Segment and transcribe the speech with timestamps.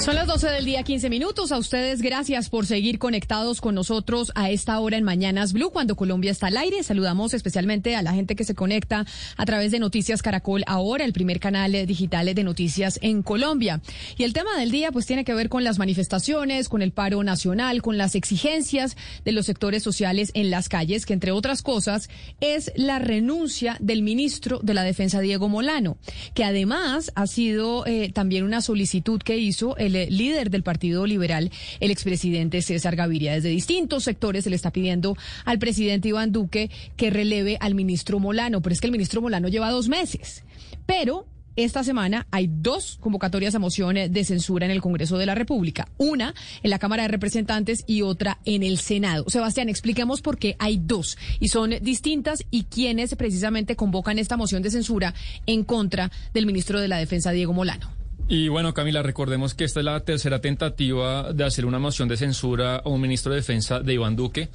[0.00, 1.52] Son las 12 del día, 15 minutos.
[1.52, 5.94] A ustedes, gracias por seguir conectados con nosotros a esta hora en Mañanas Blue, cuando
[5.94, 6.82] Colombia está al aire.
[6.82, 9.04] Saludamos especialmente a la gente que se conecta
[9.36, 13.82] a través de Noticias Caracol ahora, el primer canal digital de noticias en Colombia.
[14.16, 17.22] Y el tema del día, pues, tiene que ver con las manifestaciones, con el paro
[17.22, 22.08] nacional, con las exigencias de los sectores sociales en las calles, que entre otras cosas
[22.40, 25.98] es la renuncia del ministro de la Defensa, Diego Molano,
[26.32, 31.06] que además ha sido eh, también una solicitud que hizo el el líder del Partido
[31.06, 33.34] Liberal, el expresidente César Gaviria.
[33.34, 38.18] Desde distintos sectores se le está pidiendo al presidente Iván Duque que releve al ministro
[38.18, 40.44] Molano, pero es que el ministro Molano lleva dos meses.
[40.86, 45.34] Pero esta semana hay dos convocatorias a mociones de censura en el Congreso de la
[45.34, 45.88] República.
[45.98, 49.24] Una en la Cámara de Representantes y otra en el Senado.
[49.28, 54.62] Sebastián, expliquemos por qué hay dos y son distintas y quiénes precisamente convocan esta moción
[54.62, 55.12] de censura
[55.46, 57.99] en contra del ministro de la Defensa, Diego Molano.
[58.32, 62.16] Y bueno, Camila, recordemos que esta es la tercera tentativa de hacer una moción de
[62.16, 64.50] censura a un ministro de Defensa de Iván Duque.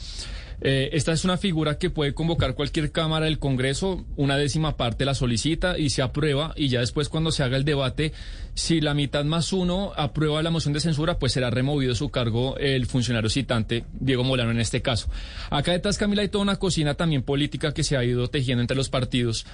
[0.62, 5.04] Eh, esta es una figura que puede convocar cualquier Cámara del Congreso, una décima parte
[5.04, 8.14] la solicita y se aprueba y ya después cuando se haga el debate,
[8.56, 12.10] si la mitad más uno aprueba la moción de censura, pues será removido de su
[12.10, 15.10] cargo el funcionario citante, Diego Molano en este caso.
[15.50, 18.78] Acá detrás, Camila, hay toda una cocina también política que se ha ido tejiendo entre
[18.78, 19.46] los partidos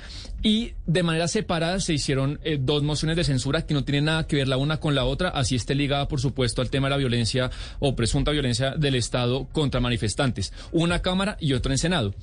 [0.43, 4.27] y de manera separada se hicieron eh, dos mociones de censura que no tienen nada
[4.27, 6.91] que ver la una con la otra, así esté ligada, por supuesto, al tema de
[6.91, 10.53] la violencia o presunta violencia del Estado contra manifestantes.
[10.71, 12.13] Una Cámara y otra en Senado.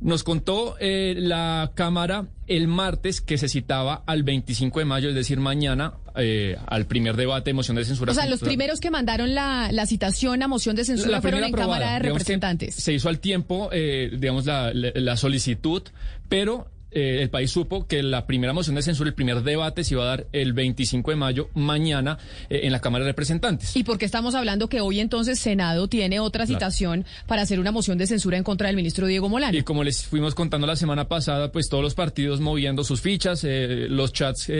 [0.00, 5.14] Nos contó eh, la Cámara el martes que se citaba al 25 de mayo, es
[5.14, 8.12] decir, mañana, eh, al primer debate de moción de censura.
[8.12, 11.94] O sea, los primeros que mandaron la, citación a moción de censura fueron en Cámara
[11.94, 12.74] de Representantes.
[12.74, 15.82] Se hizo al tiempo, eh, digamos, la, la solicitud,
[16.28, 19.94] pero eh, el país supo que la primera moción de censura, el primer debate se
[19.94, 22.18] iba a dar el 25 de mayo, mañana,
[22.48, 23.76] eh, en la Cámara de Representantes.
[23.76, 27.70] ¿Y por qué estamos hablando que hoy entonces Senado tiene otra citación para hacer una
[27.70, 29.56] moción de censura en contra del ministro Diego Molano?
[29.56, 33.44] Y como les fuimos contando la semana pasada, pues todos los partidos moviendo sus fichas,
[33.44, 34.50] eh, los chats,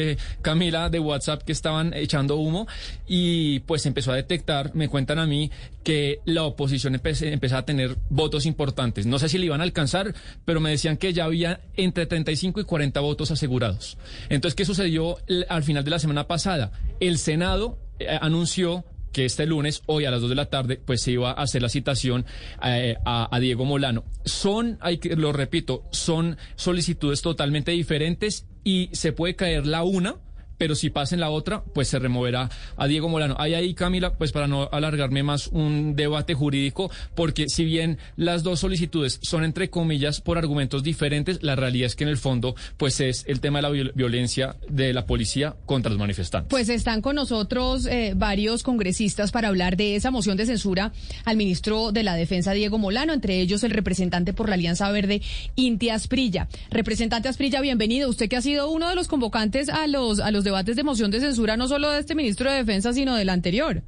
[0.43, 2.69] Camila, de WhatsApp que estaban echando humo,
[3.09, 5.51] y pues empezó a detectar, me cuentan a mí,
[5.83, 9.07] que la oposición empezó a tener votos importantes.
[9.07, 10.15] No sé si le iban a alcanzar,
[10.45, 13.97] pero me decían que ya había entre 35 y 40 votos asegurados.
[14.29, 15.17] Entonces, ¿qué sucedió
[15.49, 16.73] al final de la semana pasada?
[17.01, 21.03] El Senado eh, anunció que este lunes, hoy a las 2 de la tarde, pues
[21.03, 22.27] se iba a hacer la citación
[22.65, 24.05] eh, a, a, Diego Molano.
[24.25, 30.17] Son, hay que, lo repito, son solicitudes totalmente diferentes y se puede caer la una
[30.61, 33.35] pero si pasa en la otra, pues se removerá a Diego Molano.
[33.39, 38.43] Hay ahí, Camila, pues para no alargarme más, un debate jurídico, porque si bien las
[38.43, 42.57] dos solicitudes son entre comillas por argumentos diferentes, la realidad es que en el fondo,
[42.77, 46.51] pues es el tema de la violencia de la policía contra los manifestantes.
[46.51, 50.93] Pues están con nosotros eh, varios congresistas para hablar de esa moción de censura
[51.25, 55.23] al ministro de la Defensa, Diego Molano, entre ellos el representante por la Alianza Verde,
[55.57, 56.49] Inti Asprilla.
[56.71, 58.11] Representante Asprilla, bienvenido.
[58.11, 61.11] Usted que ha sido uno de los convocantes a los, a los debates de moción
[61.11, 63.83] de censura no solo de este ministro de Defensa, sino del anterior.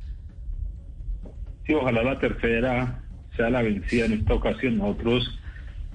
[1.67, 3.03] Sí, ojalá la tercera
[3.37, 4.79] sea la vencida en esta ocasión.
[4.79, 5.39] Nosotros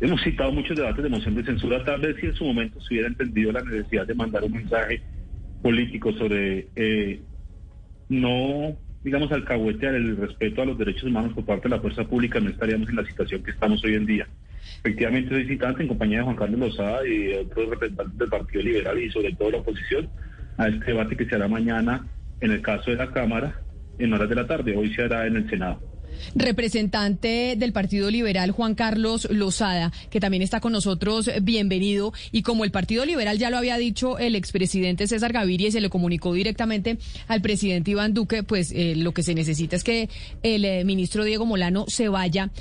[0.01, 2.93] hemos citado muchos debates de moción de censura, tal vez si en su momento se
[2.93, 5.01] hubiera entendido la necesidad de mandar un mensaje
[5.61, 7.21] político sobre eh,
[8.09, 12.39] no, digamos, alcahuetear el respeto a los derechos humanos por parte de la fuerza pública,
[12.39, 14.27] no estaríamos en la situación que estamos hoy en día.
[14.79, 18.99] Efectivamente, soy citante en compañía de Juan Carlos Lozada y otros representantes del Partido Liberal
[19.01, 20.09] y sobre todo la oposición
[20.57, 22.07] a este debate que se hará mañana
[22.41, 23.61] en el caso de la Cámara
[23.99, 24.75] en horas de la tarde.
[24.75, 25.79] Hoy se hará en el Senado.
[26.35, 32.13] Representante del Partido Liberal, Juan Carlos Lozada, que también está con nosotros, bienvenido.
[32.31, 35.81] Y como el Partido Liberal ya lo había dicho el expresidente César Gaviria y se
[35.81, 40.09] le comunicó directamente al presidente Iván Duque, pues eh, lo que se necesita es que
[40.43, 42.51] el eh, ministro Diego Molano se vaya.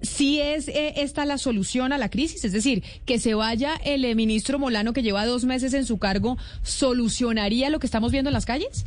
[0.00, 4.14] Si es eh, esta la solución a la crisis, es decir, que se vaya el
[4.14, 8.34] ministro Molano que lleva dos meses en su cargo, ¿solucionaría lo que estamos viendo en
[8.34, 8.86] las calles?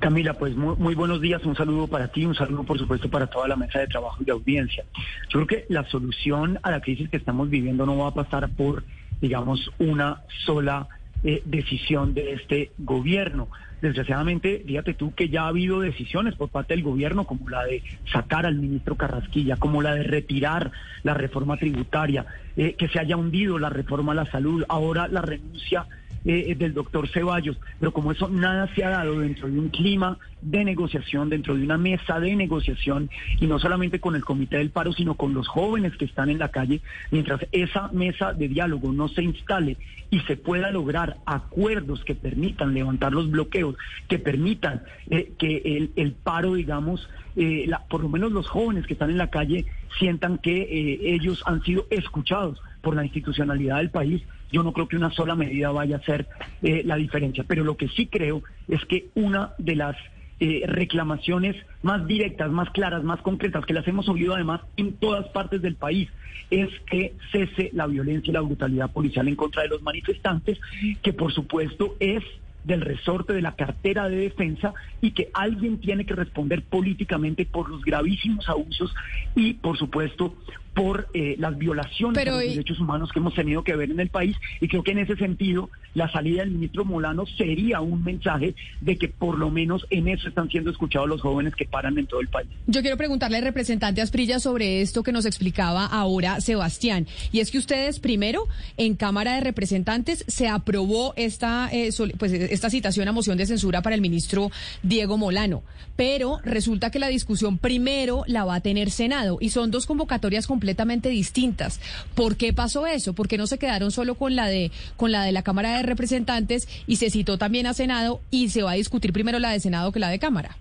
[0.00, 3.46] Camila, pues muy, buenos días, un saludo para ti, un saludo por supuesto para toda
[3.46, 4.82] la mesa de trabajo y audiencia.
[5.28, 8.48] Yo creo que la solución a la crisis que estamos viviendo no va a pasar
[8.48, 8.82] por,
[9.20, 10.88] digamos, una sola
[11.22, 13.48] eh, decisión de este gobierno.
[13.80, 17.82] Desgraciadamente, fíjate tú que ya ha habido decisiones por parte del gobierno, como la de
[18.12, 20.70] sacar al ministro Carrasquilla, como la de retirar
[21.02, 25.22] la reforma tributaria, eh, que se haya hundido la reforma a la salud, ahora la
[25.22, 25.86] renuncia
[26.24, 30.18] eh, del doctor Ceballos, pero como eso nada se ha dado dentro de un clima
[30.42, 33.08] de negociación, dentro de una mesa de negociación,
[33.40, 36.38] y no solamente con el Comité del Paro, sino con los jóvenes que están en
[36.38, 39.78] la calle, mientras esa mesa de diálogo no se instale
[40.10, 43.76] y se pueda lograr acuerdos que permitan levantar los bloqueos,
[44.08, 48.86] que permitan eh, que el, el, paro, digamos, eh, la, por lo menos los jóvenes
[48.86, 49.64] que están en la calle
[49.98, 54.96] sientan que ellos han sido escuchados por la institucionalidad del país, yo no creo que
[54.96, 56.28] una sola medida vaya a hacer
[56.62, 57.44] eh, la diferencia.
[57.46, 59.96] Pero lo que sí creo es que una de las
[60.40, 65.28] eh, reclamaciones más directas, más claras, más concretas, que las hemos oído además en todas
[65.28, 66.08] partes del país,
[66.50, 70.58] es que cese la violencia y la brutalidad policial en contra de los manifestantes,
[71.02, 72.24] que por supuesto es
[72.64, 77.70] del resorte de la cartera de defensa y que alguien tiene que responder políticamente por
[77.70, 78.94] los gravísimos abusos
[79.34, 80.34] y, por supuesto,
[80.74, 84.08] por eh, las violaciones de los derechos humanos que hemos tenido que ver en el
[84.08, 88.54] país y creo que en ese sentido la salida del ministro Molano sería un mensaje
[88.80, 92.06] de que por lo menos en eso están siendo escuchados los jóvenes que paran en
[92.06, 92.48] todo el país.
[92.66, 97.50] Yo quiero preguntarle al representante Asprilla sobre esto que nos explicaba ahora Sebastián y es
[97.50, 98.46] que ustedes primero
[98.76, 103.82] en Cámara de Representantes se aprobó esta eh, pues esta citación a moción de censura
[103.82, 104.50] para el ministro
[104.82, 105.62] Diego Molano,
[105.96, 110.46] pero resulta que la discusión primero la va a tener Senado y son dos convocatorias
[110.60, 111.80] completamente distintas.
[112.14, 113.14] ¿Por qué pasó eso?
[113.14, 115.82] ¿Por qué no se quedaron solo con la de con la de la Cámara de
[115.82, 119.60] Representantes y se citó también a Senado y se va a discutir primero la de
[119.60, 120.58] Senado que la de Cámara?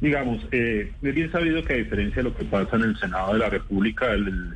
[0.00, 3.32] Digamos, eh, es bien sabido que a diferencia de lo que pasa en el Senado
[3.32, 4.54] de la República, el,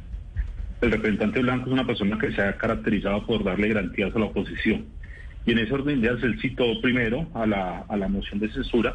[0.81, 4.85] representante blanco es una persona que se ha caracterizado por darle garantías a la oposición.
[5.47, 8.53] Y en ese orden de ideas él citó primero a la, a la moción de
[8.53, 8.95] censura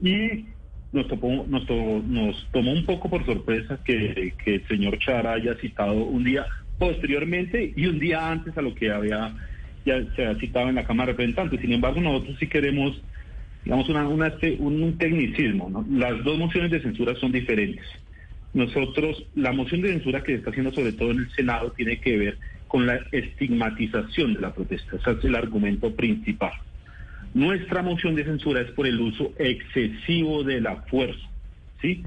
[0.00, 0.44] y
[0.94, 5.94] nos, topó, nos, nos tomó un poco por sorpresa que, el señor Chara haya citado
[5.94, 6.46] un día
[6.78, 9.34] posteriormente y un día antes a lo que había
[9.84, 11.60] ya se ha citado en la Cámara de Representantes.
[11.60, 13.02] Sin embargo, nosotros sí queremos,
[13.64, 15.84] digamos, una, una un, tecnicismo.
[15.90, 17.84] Las dos mociones de censura son diferentes.
[18.54, 22.00] Nosotros, la moción de censura que se está haciendo sobre todo en el Senado tiene
[22.00, 22.38] que ver
[22.68, 24.96] con la estigmatización de la protesta.
[24.96, 26.52] Ese es el argumento principal.
[27.34, 31.28] Nuestra moción de censura es por el uso excesivo de la fuerza.
[31.82, 32.02] ¿sí?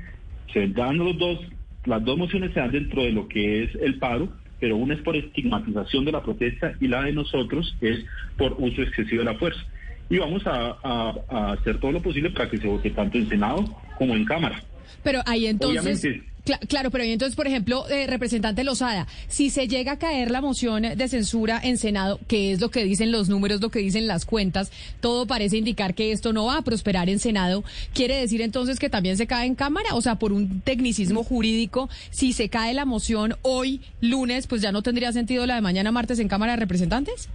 [0.54, 1.40] Se dan los dos,
[1.86, 4.30] las dos mociones se dan dentro de lo que es el paro,
[4.60, 8.06] pero una es por estigmatización de la protesta y la de nosotros es
[8.38, 9.62] por uso excesivo de la fuerza.
[10.10, 13.66] Y vamos a, hacer todo lo posible para que se vote tanto en Senado
[13.98, 14.64] como en Cámara.
[15.04, 16.22] Pero ahí entonces
[16.68, 20.84] claro, pero entonces, por ejemplo, eh, representante Lozada, si se llega a caer la moción
[20.84, 24.26] de censura en Senado, que es lo que dicen los números, lo que dicen las
[24.26, 27.64] cuentas, todo parece indicar que esto no va a prosperar en Senado,
[27.94, 29.90] ¿quiere decir entonces que también se cae en Cámara?
[29.94, 34.72] O sea, por un tecnicismo jurídico, si se cae la moción hoy, lunes, pues ya
[34.72, 37.30] no tendría sentido la de mañana, martes, en Cámara de Representantes?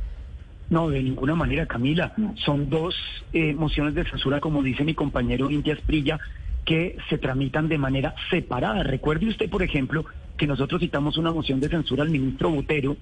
[0.71, 2.15] No, de ninguna manera, Camila.
[2.47, 2.95] Son dos
[3.35, 6.19] eh, mociones de censura, como dice mi compañero India Sprilla,
[6.65, 8.83] que se tramitan de manera separada.
[8.83, 10.05] Recuerde usted, por ejemplo,
[10.37, 12.97] que nosotros citamos una moción de censura al ministro Botero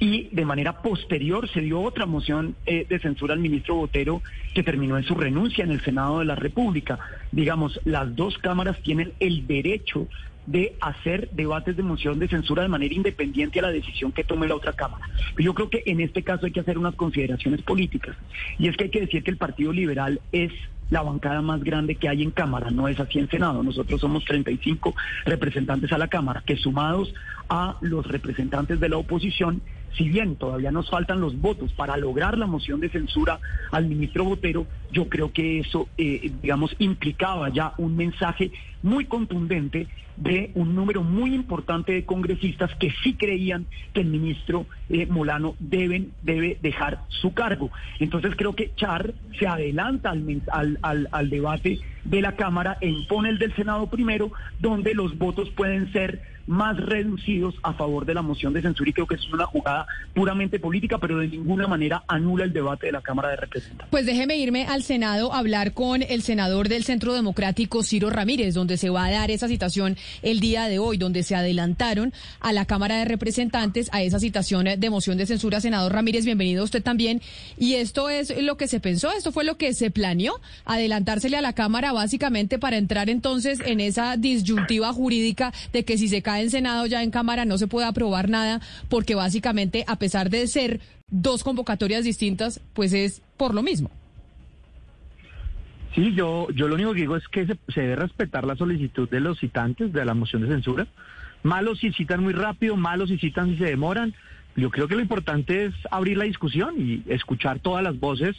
[0.00, 4.62] y de manera posterior se dio otra moción eh, de censura al ministro Botero que
[4.62, 6.98] terminó en su renuncia en el Senado de la República.
[7.30, 10.08] Digamos, las dos cámaras tienen el derecho
[10.46, 14.48] de hacer debates de moción de censura de manera independiente a la decisión que tome
[14.48, 15.08] la otra Cámara.
[15.38, 18.16] Yo creo que en este caso hay que hacer unas consideraciones políticas.
[18.58, 20.52] Y es que hay que decir que el Partido Liberal es
[20.90, 23.62] la bancada más grande que hay en Cámara, no es así en Senado.
[23.62, 27.14] Nosotros somos 35 representantes a la Cámara, que sumados
[27.48, 29.62] a los representantes de la oposición
[29.96, 33.38] si bien todavía nos faltan los votos para lograr la moción de censura
[33.70, 39.88] al ministro Botero, yo creo que eso, eh, digamos, implicaba ya un mensaje muy contundente
[40.16, 45.56] de un número muy importante de congresistas que sí creían que el ministro eh, Molano
[45.58, 47.70] deben, debe dejar su cargo.
[47.98, 52.88] Entonces creo que Char se adelanta al, al, al, al debate de la Cámara e
[52.88, 58.14] impone el del Senado primero, donde los votos pueden ser más reducidos a favor de
[58.14, 61.66] la moción de censura y creo que es una jugada puramente política, pero de ninguna
[61.66, 63.88] manera anula el debate de la Cámara de Representantes.
[63.90, 68.54] Pues déjeme irme al Senado a hablar con el senador del Centro Democrático, Ciro Ramírez,
[68.54, 72.52] donde se va a dar esa citación el día de hoy, donde se adelantaron a
[72.52, 75.60] la Cámara de Representantes a esa citación de moción de censura.
[75.60, 77.22] Senador Ramírez, bienvenido usted también.
[77.58, 81.42] Y esto es lo que se pensó, esto fue lo que se planeó, adelantársele a
[81.42, 86.33] la Cámara básicamente para entrar entonces en esa disyuntiva jurídica de que si se cae
[86.40, 90.46] en Senado, ya en Cámara no se puede aprobar nada, porque básicamente, a pesar de
[90.46, 93.90] ser dos convocatorias distintas, pues es por lo mismo.
[95.94, 99.08] Sí, yo, yo lo único que digo es que se, se debe respetar la solicitud
[99.08, 100.86] de los citantes de la moción de censura.
[101.44, 104.14] Malos si citan muy rápido, malos si citan si se demoran.
[104.56, 108.36] Yo creo que lo importante es abrir la discusión y escuchar todas las voces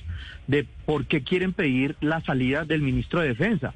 [0.47, 3.73] de por qué quieren pedir la salida del ministro de Defensa.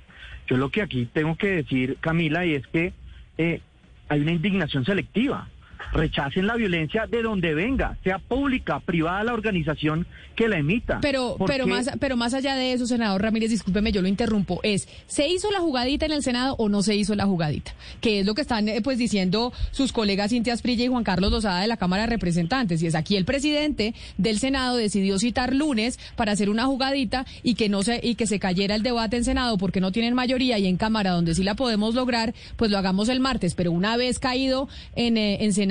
[0.47, 2.93] Yo lo que aquí tengo que decir, Camila, y es que
[3.37, 3.61] eh,
[4.09, 5.47] hay una indignación selectiva.
[5.91, 10.05] Rechacen la violencia de donde venga, sea pública, privada la organización
[10.35, 10.99] que la emita.
[11.01, 14.87] Pero, pero más, pero más allá de eso, senador Ramírez, discúlpeme, yo lo interrumpo, es,
[15.07, 17.73] ¿se hizo la jugadita en el Senado o no se hizo la jugadita?
[18.01, 21.31] Que es lo que están eh, pues diciendo sus colegas Cintia Asprilla y Juan Carlos
[21.31, 22.81] Lozada de la Cámara de Representantes.
[22.81, 27.55] Y es aquí el presidente del Senado decidió citar lunes para hacer una jugadita y
[27.55, 30.57] que no se, y que se cayera el debate en Senado porque no tienen mayoría
[30.59, 33.55] y en Cámara donde sí la podemos lograr, pues lo hagamos el martes.
[33.55, 35.68] Pero una vez caído en, eh, en Senado,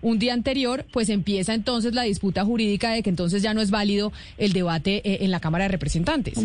[0.00, 3.70] un día anterior, pues empieza entonces la disputa jurídica de que entonces ya no es
[3.70, 6.44] válido el debate eh, en la Cámara de Representantes.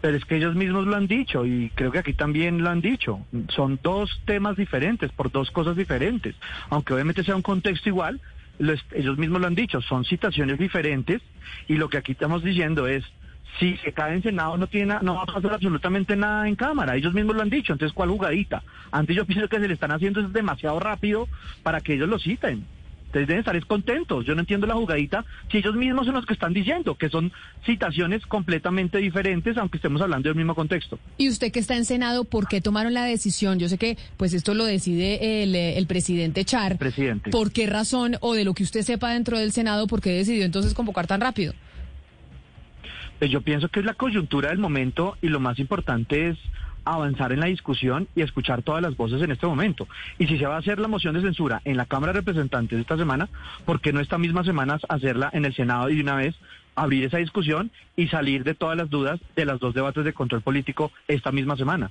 [0.00, 2.80] Pero es que ellos mismos lo han dicho y creo que aquí también lo han
[2.80, 3.20] dicho.
[3.48, 6.34] Son dos temas diferentes, por dos cosas diferentes.
[6.70, 8.20] Aunque obviamente sea un contexto igual,
[8.58, 11.20] los, ellos mismos lo han dicho, son situaciones diferentes
[11.68, 13.04] y lo que aquí estamos diciendo es,
[13.58, 16.96] si se cae en Senado no tiene no va a pasar absolutamente nada en Cámara,
[16.96, 18.62] ellos mismos lo han dicho, entonces ¿cuál jugadita?
[18.90, 21.28] Antes yo pienso que se le están haciendo es demasiado rápido
[21.62, 22.64] para que ellos lo citen.
[23.10, 24.24] Ustedes deben estar contentos.
[24.24, 27.32] Yo no entiendo la jugadita si ellos mismos son los que están diciendo que son
[27.66, 30.96] citaciones completamente diferentes, aunque estemos hablando del mismo contexto.
[31.18, 33.58] Y usted que está en Senado, ¿por qué tomaron la decisión?
[33.58, 36.78] Yo sé que pues esto lo decide el, el presidente Char.
[36.78, 37.30] Presidente.
[37.30, 40.44] ¿Por qué razón o de lo que usted sepa dentro del Senado, por qué decidió
[40.44, 41.52] entonces convocar tan rápido?
[43.20, 46.38] Pues yo pienso que es la coyuntura del momento y lo más importante es
[46.86, 49.86] avanzar en la discusión y escuchar todas las voces en este momento.
[50.18, 52.80] Y si se va a hacer la moción de censura en la Cámara de Representantes
[52.80, 53.28] esta semana,
[53.66, 56.34] ¿por qué no esta misma semana hacerla en el Senado y de una vez
[56.74, 60.40] abrir esa discusión y salir de todas las dudas de los dos debates de control
[60.40, 61.90] político esta misma semana?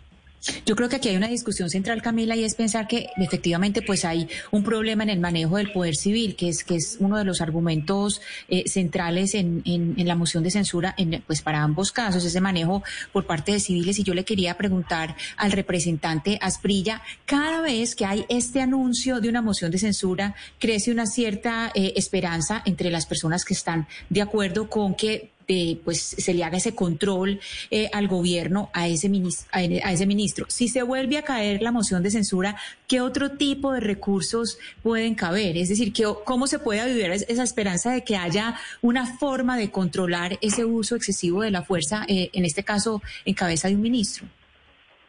[0.65, 4.05] Yo creo que aquí hay una discusión central, Camila, y es pensar que efectivamente pues
[4.05, 7.25] hay un problema en el manejo del poder civil, que es que es uno de
[7.25, 11.91] los argumentos eh, centrales en, en, en, la moción de censura, en, pues para ambos
[11.91, 14.00] casos, ese manejo por parte de civiles.
[14.00, 19.29] Y yo le quería preguntar al representante Asprilla, cada vez que hay este anuncio de
[19.29, 24.22] una moción de censura, crece una cierta eh, esperanza entre las personas que están de
[24.22, 27.39] acuerdo con que eh, pues se le haga ese control
[27.72, 30.46] eh, al gobierno, a ese, ministro, a, ese ministro.
[30.48, 32.56] Si se vuelve a caer la moción de censura,
[32.88, 35.58] ¿qué otro tipo de recursos pueden caber?
[35.58, 39.72] Es decir, ¿qué, ¿cómo se puede vivir esa esperanza de que haya una forma de
[39.72, 43.82] controlar ese uso excesivo de la fuerza, eh, en este caso, en cabeza de un
[43.82, 44.27] ministro?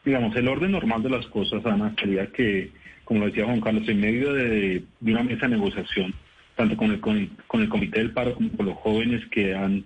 [0.07, 2.73] Digamos, el orden normal de las cosas, Ana, sería que,
[3.05, 6.15] como lo decía Juan Carlos, en medio de, de una mesa de negociación,
[6.57, 9.85] tanto con el, con, con el Comité del Paro como con los jóvenes que han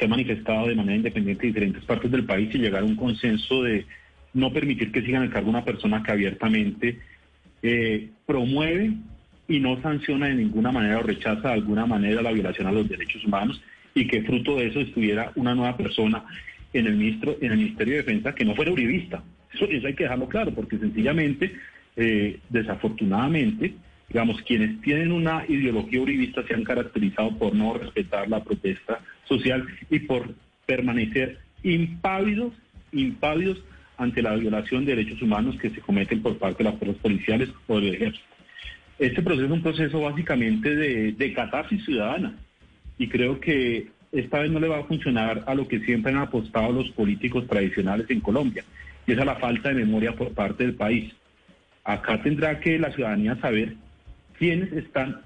[0.00, 2.96] se ha manifestado de manera independiente en diferentes partes del país y llegar a un
[2.96, 3.84] consenso de
[4.32, 6.98] no permitir que sigan el cargo una persona que abiertamente
[7.62, 8.94] eh, promueve
[9.46, 12.88] y no sanciona de ninguna manera o rechaza de alguna manera la violación a los
[12.88, 13.60] derechos humanos
[13.94, 16.24] y que fruto de eso estuviera una nueva persona
[16.72, 19.22] en el ministro en el Ministerio de Defensa que no fuera uribista.
[19.52, 21.52] Eso, eso hay que dejarlo claro porque sencillamente,
[21.96, 23.74] eh, desafortunadamente,
[24.08, 29.66] digamos, quienes tienen una ideología uribista se han caracterizado por no respetar la protesta social
[29.88, 30.34] y por
[30.66, 32.52] permanecer impávidos,
[32.92, 33.62] impávidos
[33.96, 37.48] ante la violación de derechos humanos que se cometen por parte de las fuerzas policiales
[37.66, 38.24] o del ejército.
[38.98, 42.34] Este proceso es un proceso básicamente de, de catarsis ciudadana
[42.98, 46.18] y creo que esta vez no le va a funcionar a lo que siempre han
[46.18, 48.64] apostado los políticos tradicionales en Colombia,
[49.06, 51.12] y es a la falta de memoria por parte del país.
[51.84, 53.74] Acá tendrá que la ciudadanía saber
[54.38, 55.20] quiénes están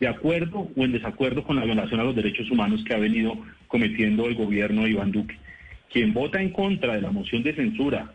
[0.00, 3.36] de acuerdo o en desacuerdo con la violación a los derechos humanos que ha venido
[3.68, 5.36] cometiendo el gobierno de Iván Duque.
[5.92, 8.12] Quien vota en contra de la moción de censura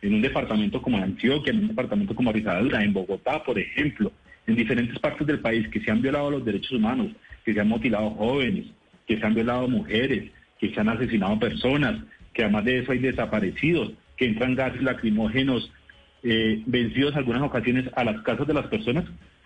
[0.00, 4.10] en un departamento como Antioquia, en un departamento como Risaralda, en Bogotá, por ejemplo,
[4.46, 7.08] en diferentes partes del país que se han violado los derechos humanos,
[7.44, 8.66] que se han mutilado jóvenes,
[9.06, 12.00] que se han violado mujeres, que se han asesinado personas,
[12.32, 15.70] que además de eso hay desaparecidos, que entran gases lacrimógenos
[16.22, 19.04] eh, vencidos algunas ocasiones a las casas de las personas,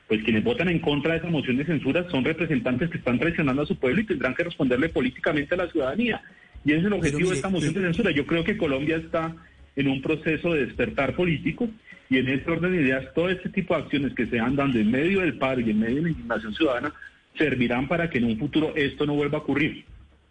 [0.08, 3.62] pues quienes votan en contra de esa moción de censura son representantes que están traicionando
[3.62, 6.22] a su pueblo y tendrán que responderle políticamente a la ciudadanía.
[6.64, 8.10] Y ese es el objetivo de esta moción de censura.
[8.10, 9.34] Yo creo que Colombia está
[9.74, 11.68] en un proceso de despertar político
[12.10, 14.78] y en ese orden de ideas todo este tipo de acciones que se han dando
[14.78, 16.92] en medio del paro y en medio de la indignación ciudadana
[17.38, 19.84] servirán para que en un futuro esto no vuelva a ocurrir.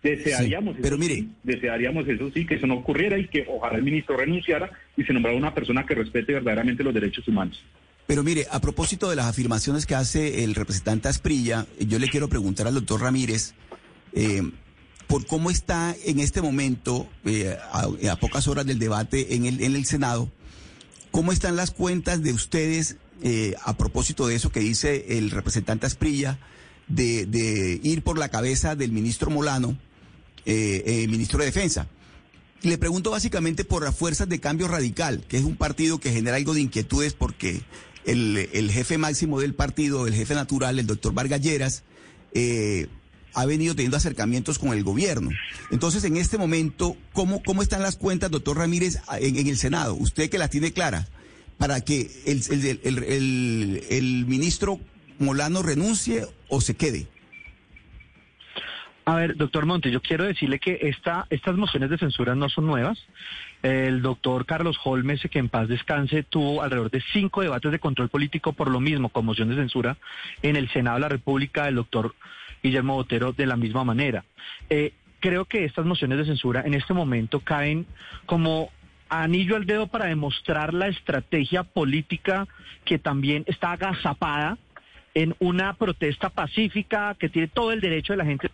[0.03, 4.17] Desearíamos, pero mire, desearíamos eso sí, que eso no ocurriera y que ojalá el ministro
[4.17, 7.63] renunciara y se nombrara una persona que respete verdaderamente los derechos humanos.
[8.11, 12.27] Pero mire, a propósito de las afirmaciones que hace el representante Asprilla, yo le quiero
[12.27, 13.53] preguntar al doctor Ramírez
[14.11, 14.51] eh,
[15.07, 19.77] por cómo está en este momento, eh, a, pocas horas del debate en el, en
[19.77, 20.29] el Senado,
[21.11, 25.85] cómo están las cuentas de ustedes eh, a propósito de eso que dice el representante
[25.85, 26.37] Asprilla,
[26.89, 29.77] de, de ir por la cabeza del ministro Molano
[30.45, 31.87] ministro de Defensa.
[32.61, 36.35] Le pregunto básicamente por las fuerzas de cambio radical, que es un partido que genera
[36.35, 37.63] algo de inquietudes porque
[38.05, 41.83] el, jefe máximo del partido, el jefe natural, el doctor Vargas Lleras,
[42.33, 42.87] eh,
[43.33, 45.29] ha venido teniendo acercamientos con el gobierno.
[45.71, 49.95] Entonces, en este momento, ¿cómo, cómo están las cuentas, doctor Ramírez, en, el Senado?
[49.95, 51.09] Usted que las tiene claras,
[51.57, 52.43] para que el,
[52.83, 54.79] el, el ministro
[55.19, 57.07] Molano renuncie o se quede.
[59.05, 62.67] A ver, doctor Monte, yo quiero decirle que esta, estas mociones de censura no son
[62.67, 63.03] nuevas.
[63.63, 68.09] El doctor Carlos Holmes, que en paz descanse, tuvo alrededor de cinco debates de control
[68.09, 69.97] político por lo mismo, con moción de censura,
[70.43, 72.13] en el Senado de la República, el doctor
[72.61, 74.23] Guillermo Botero de la misma manera.
[74.69, 77.87] Eh, creo que estas mociones de censura en este momento caen
[78.27, 78.71] como
[79.09, 82.47] anillo al dedo para demostrar la estrategia política
[82.85, 84.57] que también está agazapada
[85.13, 88.49] en una protesta pacífica que tiene todo el derecho de la gente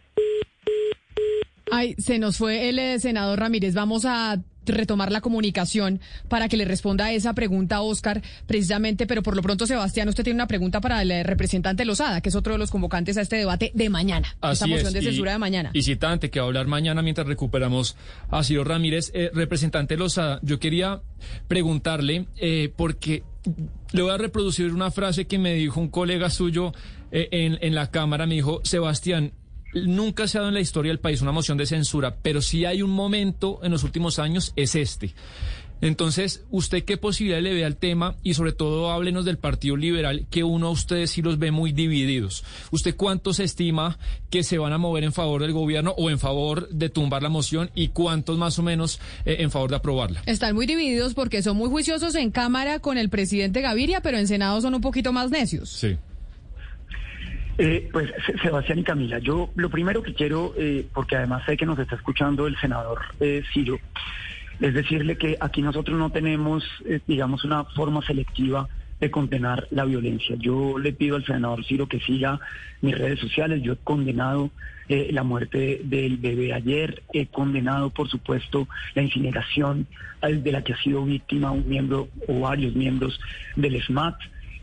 [1.72, 3.74] Ay, se nos fue el eh, senador Ramírez.
[3.74, 9.24] Vamos a retomar la comunicación para que le responda a esa pregunta, Oscar, precisamente, pero
[9.24, 12.36] por lo pronto, Sebastián, usted tiene una pregunta para el eh, representante Lozada, que es
[12.36, 15.32] otro de los convocantes a este debate de mañana, Así esta moción es, de censura
[15.32, 15.72] de mañana.
[15.74, 17.96] Y citante, que va a hablar mañana mientras recuperamos
[18.30, 19.12] a Ciro Ramírez.
[19.14, 21.02] Eh, representante Lozada, yo quería
[21.48, 22.26] preguntarle,
[22.76, 23.24] porque
[23.92, 26.74] le voy a reproducir una frase que me dijo un colega suyo
[27.12, 29.34] en, en la Cámara, me dijo, Sebastián,
[29.74, 32.66] nunca se ha dado en la historia del país una moción de censura, pero si
[32.66, 35.14] hay un momento en los últimos años, es este.
[35.82, 38.16] Entonces, ¿usted qué posibilidad le ve al tema?
[38.24, 41.72] Y sobre todo, háblenos del Partido Liberal, que uno a ustedes sí los ve muy
[41.72, 42.44] divididos.
[42.72, 43.98] ¿Usted cuántos estima
[44.30, 47.30] que se van a mover en favor del gobierno o en favor de tumbar la
[47.30, 50.22] moción y cuántos más o menos eh, en favor de aprobarla?
[50.26, 54.28] Están muy divididos porque son muy juiciosos en Cámara con el presidente Gaviria, pero en
[54.28, 55.70] Senado son un poquito más necios.
[55.70, 55.98] Sí.
[57.60, 58.12] Eh, pues
[58.44, 61.96] Sebastián y Camila, yo lo primero que quiero, eh, porque además sé que nos está
[61.96, 63.80] escuchando el senador eh, Ciro,
[64.60, 68.68] es decirle que aquí nosotros no tenemos, eh, digamos, una forma selectiva
[69.00, 70.36] de condenar la violencia.
[70.40, 72.40] Yo le pido al senador Ciro que siga
[72.82, 73.62] mis redes sociales.
[73.62, 74.50] Yo he condenado
[74.90, 79.86] la muerte del bebé ayer, he condenado, por supuesto, la incineración
[80.22, 83.20] de la que ha sido víctima un miembro o varios miembros
[83.58, 84.16] del SMAT.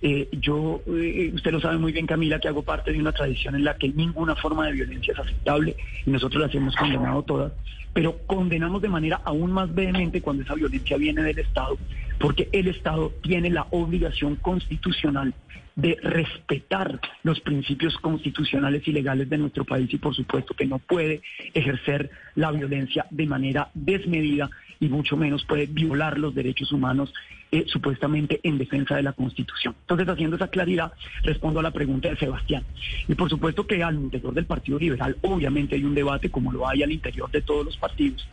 [0.06, 3.54] Eh, yo, eh, usted lo sabe muy bien, Camila, que hago parte de una tradición
[3.54, 7.52] en la que ninguna forma de violencia es aceptable y nosotros las hemos condenado todas,
[7.94, 11.78] pero condenamos de manera aún más vehemente cuando esa violencia viene del Estado,
[12.18, 15.32] porque el Estado tiene la obligación constitucional
[15.76, 20.78] de respetar los principios constitucionales y legales de nuestro país y por supuesto que no
[20.78, 27.12] puede ejercer la violencia de manera desmedida y mucho menos puede violar los derechos humanos
[27.54, 29.76] eh, supuestamente en defensa de la Constitución.
[29.82, 32.64] Entonces, haciendo esa claridad, respondo a la pregunta de Sebastián.
[33.06, 36.68] Y por supuesto que al interior del Partido Liberal, obviamente hay un debate como lo
[36.68, 38.26] hay al interior de todos los partidos.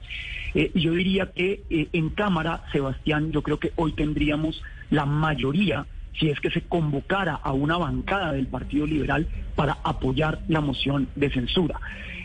[0.55, 5.85] Eh, yo diría que eh, en Cámara, Sebastián, yo creo que hoy tendríamos la mayoría
[6.19, 11.09] si es que se convocara a una bancada del Partido Liberal para apoyar la moción
[11.15, 11.79] de censura.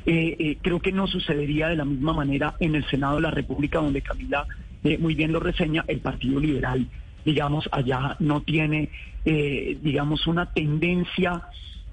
[0.06, 4.00] creo que no sucedería de la misma manera en el Senado de la República, donde
[4.00, 4.46] Camila
[4.84, 6.86] eh, muy bien lo reseña, el Partido Liberal,
[7.24, 8.88] digamos, allá no tiene,
[9.24, 11.42] eh, digamos, una tendencia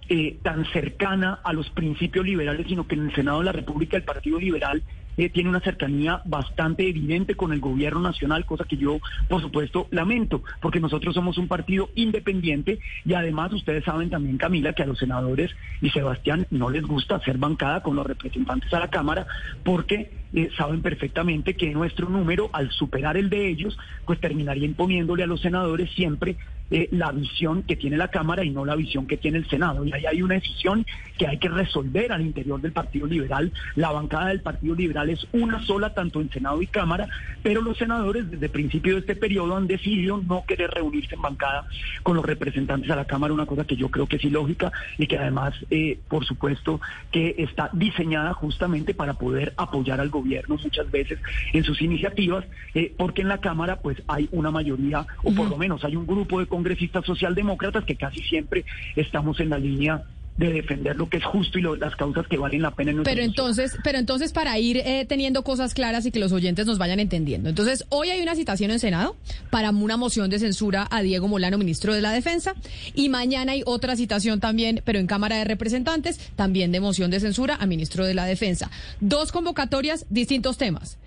[0.10, 3.96] eh, tan cercana a los principios liberales, sino que en el Senado de la República
[3.96, 4.84] el Partido Liberal
[5.16, 9.88] eh, tiene una cercanía bastante evidente con el gobierno nacional, cosa que yo, por supuesto,
[9.92, 14.88] lamento, porque nosotros somos un partido independiente y además ustedes saben también, Camila, que a
[14.88, 19.26] los senadores y Sebastián no les gusta hacer bancada con los representantes a la Cámara
[19.64, 25.24] porque eh, saben perfectamente que nuestro número, al superar el de ellos, pues terminaría imponiéndole
[25.24, 26.38] a los senadores siempre
[26.72, 29.86] eh, la visión que tiene la Cámara y no la visión que tiene el Senado.
[29.86, 30.88] Y ahí hay una decisión
[31.20, 33.52] que hay que resolver al interior del Partido Liberal.
[33.76, 37.08] La bancada del Partido Liberal es una sola, tanto en Senado y Cámara,
[37.44, 41.22] pero los senadores desde el principio de este periodo han decidido no querer reunirse en
[41.22, 41.68] bancada
[42.02, 45.06] con los representantes a la Cámara, una cosa que yo creo que es ilógica y
[45.06, 50.23] que además, eh, por supuesto, que está diseñada justamente para poder apoyar al gobierno
[50.64, 51.20] muchas veces
[51.54, 55.58] en sus iniciativas, eh, porque en la Cámara pues hay una mayoría, o por lo
[55.58, 60.04] menos hay un grupo de congresistas socialdemócratas que casi siempre estamos en la línea
[60.38, 63.22] de defender lo que es justo y las causas que valen la pena en Pero
[63.22, 67.00] entonces, pero entonces para ir eh, teniendo cosas claras y que los oyentes nos vayan
[67.00, 67.50] entendiendo.
[67.50, 69.16] Entonces, hoy hay una citación en Senado
[69.52, 72.56] para una moción de censura a Diego Molano, ministro de la Defensa,
[72.96, 77.20] y mañana hay otra citación también, pero en Cámara de Representantes, también de moción de
[77.20, 78.72] censura a ministro de la Defensa.
[79.02, 80.98] Dos convocatorias, distintos temas.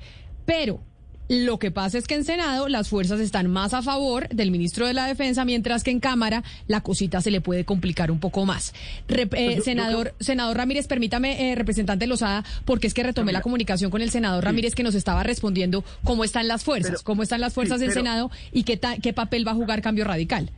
[0.44, 0.80] Pero
[1.28, 4.86] lo que pasa es que en Senado las fuerzas están más a favor del ministro
[4.86, 8.46] de la Defensa, mientras que en Cámara la cosita se le puede complicar un poco
[8.46, 8.74] más.
[9.08, 14.02] Eh, senador, senador Ramírez, permítame, eh, representante Lozada, porque es que retomé la comunicación con
[14.02, 17.80] el senador Ramírez que nos estaba respondiendo cómo están las fuerzas, cómo están las fuerzas
[17.80, 20.50] del Senado y qué, qué papel va a jugar Cambio Radical.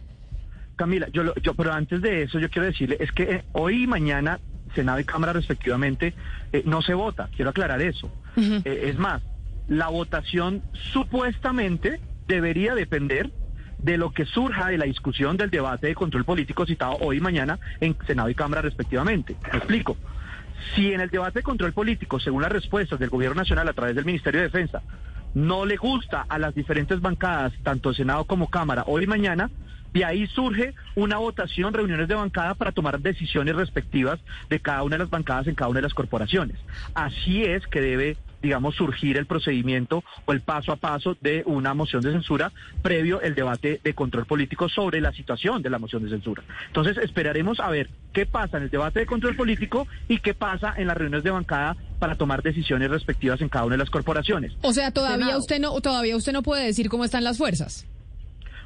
[0.76, 3.86] Camila, yo, yo, pero antes de eso yo quiero decirle, es que eh, hoy y
[3.86, 4.38] mañana
[4.74, 6.14] Senado y Cámara respectivamente
[6.64, 8.10] no se vota, quiero aclarar eso.
[8.64, 9.22] es más,
[9.68, 13.30] la votación supuestamente debería depender
[13.78, 17.20] de lo que surja de la discusión del debate de control político citado hoy y
[17.20, 19.36] mañana en Senado y Cámara respectivamente.
[19.52, 19.96] Me explico.
[20.74, 23.94] Si en el debate de control político, según las respuestas del Gobierno Nacional a través
[23.94, 24.82] del Ministerio de Defensa,
[25.34, 29.50] no le gusta a las diferentes bancadas, tanto Senado como Cámara, hoy y mañana,
[29.92, 34.18] de ahí surge una votación, reuniones de bancada para tomar decisiones respectivas
[34.50, 36.56] de cada una de las bancadas en cada una de las corporaciones.
[36.94, 41.74] Así es que debe digamos, surgir el procedimiento o el paso a paso de una
[41.74, 46.04] moción de censura previo el debate de control político sobre la situación de la moción
[46.04, 46.42] de censura.
[46.66, 50.74] Entonces, esperaremos a ver qué pasa en el debate de control político y qué pasa
[50.76, 54.52] en las reuniones de bancada para tomar decisiones respectivas en cada una de las corporaciones.
[54.62, 57.86] O sea, todavía usted no todavía usted no puede decir cómo están las fuerzas.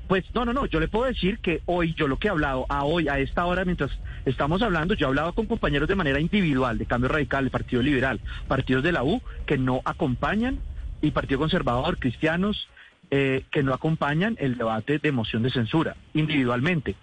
[0.09, 2.67] Pues no, no, no, yo le puedo decir que hoy, yo lo que he hablado,
[2.69, 3.91] a hoy, a esta hora, mientras
[4.25, 7.83] estamos hablando, yo he hablado con compañeros de manera individual, de Cambio Radical, del Partido
[7.83, 10.59] Liberal, partidos de la U, que no acompañan,
[11.01, 12.69] y Partido Conservador, cristianos,
[13.11, 16.95] eh, que no acompañan el debate de moción de censura, individualmente.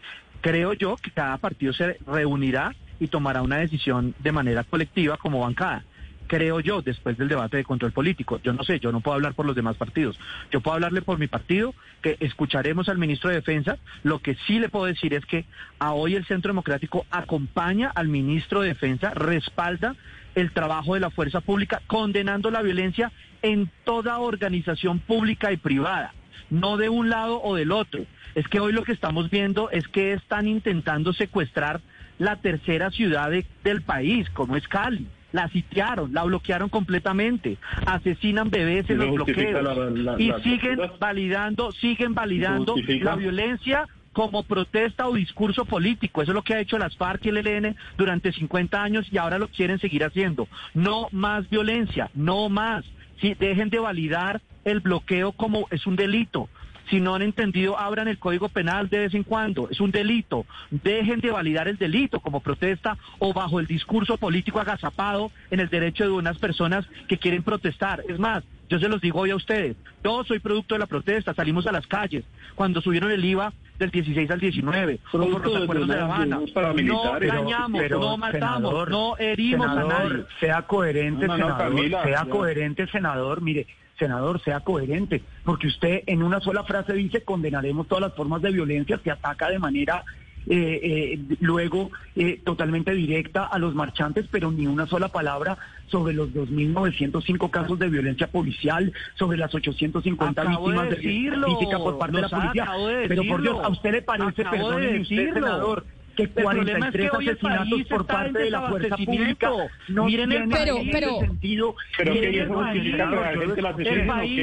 [0.41, 5.41] Creo yo que cada partido se reunirá y tomará una decisión de manera colectiva como
[5.41, 5.83] bancada
[6.29, 8.39] creo yo, después del debate de control político.
[8.43, 10.17] Yo no sé, yo no puedo hablar por los demás partidos.
[10.51, 13.77] Yo puedo hablarle por mi partido, que escucharemos al ministro de Defensa.
[14.03, 15.45] Lo que sí le puedo decir es que
[15.79, 19.95] a hoy el Centro Democrático acompaña al ministro de Defensa, respalda
[20.35, 23.11] el trabajo de la fuerza pública, condenando la violencia
[23.41, 26.13] en toda organización pública y privada,
[26.51, 28.05] no de un lado o del otro.
[28.35, 31.81] Es que hoy lo que estamos viendo es que están intentando secuestrar
[32.19, 33.31] la tercera ciudad
[33.63, 40.19] del país, como es Cali la sitiaron, la bloquearon completamente, asesinan bebés en los bloqueos
[40.19, 46.21] y siguen validando, siguen validando la violencia como protesta o discurso político.
[46.21, 49.17] Eso es lo que ha hecho las FARC y el ELN durante 50 años y
[49.17, 50.47] ahora lo quieren seguir haciendo.
[50.73, 52.83] No más violencia, no más.
[53.21, 56.49] Si dejen de validar el bloqueo como es un delito.
[56.89, 59.69] Si no han entendido, abran el Código Penal de vez en cuando.
[59.69, 60.45] Es un delito.
[60.71, 65.69] Dejen de validar el delito como protesta o bajo el discurso político agazapado en el
[65.69, 68.04] derecho de unas personas que quieren protestar.
[68.08, 69.75] Es más, yo se los digo hoy a ustedes.
[70.04, 71.34] Yo soy producto de la protesta.
[71.34, 72.23] Salimos a las calles
[72.56, 76.39] cuando subieron el IVA del 16 al 19, por los acuerdos de, La Habana.
[76.84, 80.25] No dañamos, no matamos, no herimos a nadie.
[80.39, 83.41] Sea coherente, senador, sea coherente, senador.
[83.41, 83.67] Mire,
[83.99, 88.51] senador, sea coherente, porque usted en una sola frase dice condenaremos todas las formas de
[88.51, 90.03] violencia que ataca de manera
[90.47, 95.57] eh, eh, luego eh, totalmente directa a los marchantes, pero ni una sola palabra
[95.88, 101.99] sobre los 2.905 casos de violencia policial, sobre las 850 víctimas de, violencia física por
[101.99, 102.67] parte de la policía.
[103.07, 105.85] pero por Dios, ¿a usted le parece, perdón, usted, senador,
[106.27, 109.49] que El problema es 43 que hoy el asesinatos por parte de la fuerza pública
[109.88, 111.75] no Miren el Pero- ese pero- sentido.
[111.97, 113.10] Pero que eso justifica
[113.55, 113.75] que la.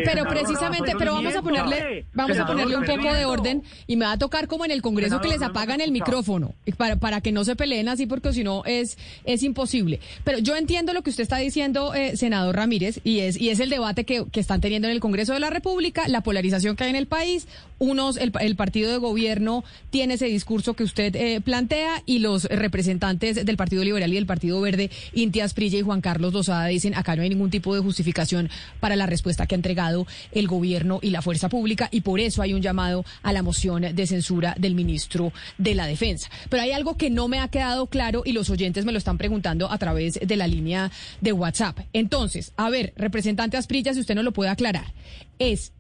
[0.04, 4.04] Pero precisamente, pero vamos a ponerle, vamos a ponerle un poco de orden y me
[4.04, 7.32] va a tocar como en el Congreso que les apagan el micrófono para, para que
[7.32, 10.00] no se peleen así porque si no es, es imposible.
[10.24, 13.60] Pero yo entiendo lo que usted está diciendo, eh, senador Ramírez, y es, y es
[13.60, 16.84] el debate que, que están teniendo en el Congreso de la República, la polarización que
[16.84, 17.46] hay en el país,
[17.78, 21.65] unos, el, el partido de gobierno tiene ese discurso que usted eh, plantea
[22.06, 26.32] y los representantes del Partido Liberal y del Partido Verde, Inti Asprilla y Juan Carlos
[26.32, 30.06] Lozada, dicen acá no hay ningún tipo de justificación para la respuesta que ha entregado
[30.32, 33.82] el gobierno y la fuerza pública y por eso hay un llamado a la moción
[33.82, 36.30] de censura del ministro de la Defensa.
[36.48, 39.18] Pero hay algo que no me ha quedado claro y los oyentes me lo están
[39.18, 41.80] preguntando a través de la línea de WhatsApp.
[41.92, 44.92] Entonces, a ver, representante Asprilla, si usted nos lo puede aclarar,
[45.38, 45.72] es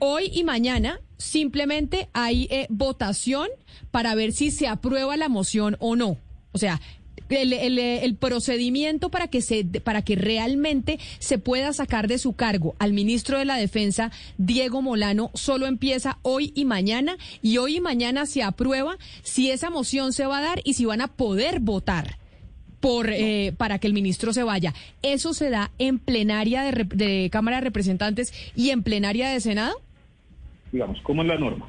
[0.00, 3.48] Hoy y mañana simplemente hay eh, votación
[3.90, 6.18] para ver si se aprueba la moción o no.
[6.52, 6.80] O sea,
[7.28, 12.76] el, el procedimiento para que se para que realmente se pueda sacar de su cargo
[12.78, 17.80] al ministro de la Defensa Diego Molano solo empieza hoy y mañana y hoy y
[17.80, 21.60] mañana se aprueba si esa moción se va a dar y si van a poder
[21.60, 22.18] votar
[22.84, 24.74] por eh, para que el ministro se vaya.
[25.02, 29.80] Eso se da en plenaria de, Cámara de Representantes y en plenaria de Senado.
[30.70, 31.66] digamos, ¿cómo es la norma?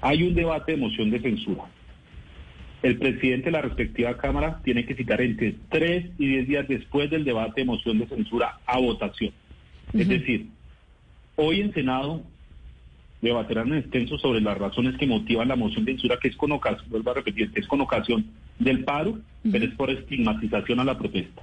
[0.00, 1.64] Hay un debate de moción de censura.
[2.82, 7.10] El presidente de la respectiva Cámara tiene que citar entre tres y diez días después
[7.10, 9.34] del debate de moción de censura a votación.
[9.92, 10.46] Es decir,
[11.36, 12.22] hoy en Senado
[13.22, 16.52] debatirán en extenso sobre las razones que motivan la moción de censura, que es con
[16.52, 18.26] ocasión, vuelvo a repetir, que es con ocasión
[18.58, 19.18] del paro,
[19.50, 21.40] pero es por estigmatización a la protesta.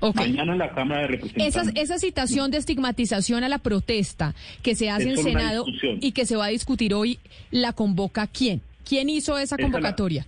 [0.00, 0.16] Ok.
[0.16, 1.56] Mañana en la Cámara de Representantes.
[1.56, 5.64] Esa, esa citación de estigmatización a la protesta que se hace en Senado
[6.00, 7.18] y que se va a discutir hoy,
[7.50, 8.60] ¿la convoca quién?
[8.86, 10.26] ¿Quién hizo esa Esa la- convocatoria?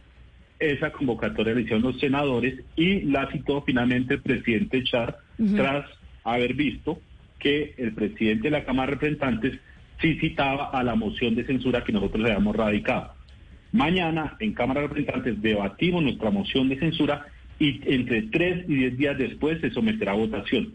[0.58, 5.18] esa convocatoria la hicieron los senadores y la citó finalmente el presidente Char
[5.54, 5.84] tras
[6.24, 6.98] haber visto
[7.38, 9.60] que el presidente de la Cámara de Representantes
[10.00, 13.12] sí citaba a la moción de censura que nosotros habíamos radicado.
[13.72, 17.26] Mañana en Cámara de Representantes debatimos nuestra moción de censura
[17.58, 20.74] y entre tres y diez días después se someterá a votación.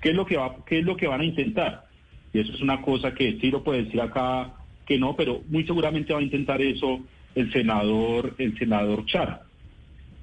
[0.00, 1.84] ¿Qué es lo que va, qué es lo que van a intentar?
[2.32, 4.52] Y eso es una cosa que sí lo puede decir acá
[4.86, 7.00] que no, pero muy seguramente va a intentar eso
[7.34, 9.42] el senador, el senador Char.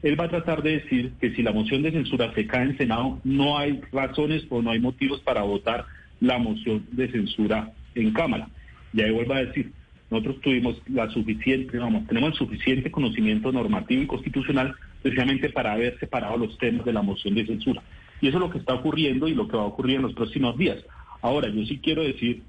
[0.02, 2.78] Él va a tratar de decir que si la moción de censura se cae en
[2.78, 5.86] Senado, no hay razones o no hay motivos para votar
[6.22, 8.50] la moción de censura en Cámara.
[8.94, 9.72] Y ahí vuelvo a decir,
[10.10, 16.00] nosotros tuvimos la suficiente, vamos, tenemos el suficiente conocimiento normativo y constitucional precisamente para haber
[16.00, 17.82] separado los temas de la moción de censura.
[18.22, 20.14] Y eso es lo que está ocurriendo y lo que va a ocurrir en los
[20.14, 20.78] próximos días.
[21.22, 22.42] Ahora, yo sí quiero decir,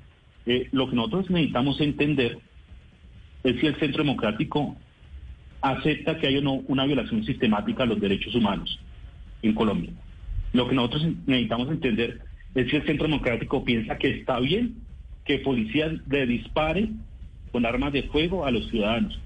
[0.46, 2.38] eh, lo que nosotros necesitamos entender
[3.44, 4.76] es si el Centro Democrático
[5.60, 8.78] acepta que hay no una violación sistemática a los derechos humanos
[9.42, 9.90] en Colombia.
[10.52, 12.20] Lo que nosotros necesitamos entender
[12.54, 14.76] es si el Centro Democrático piensa que está bien
[15.24, 17.00] que policías le disparen
[17.52, 19.18] con armas de fuego a los ciudadanos.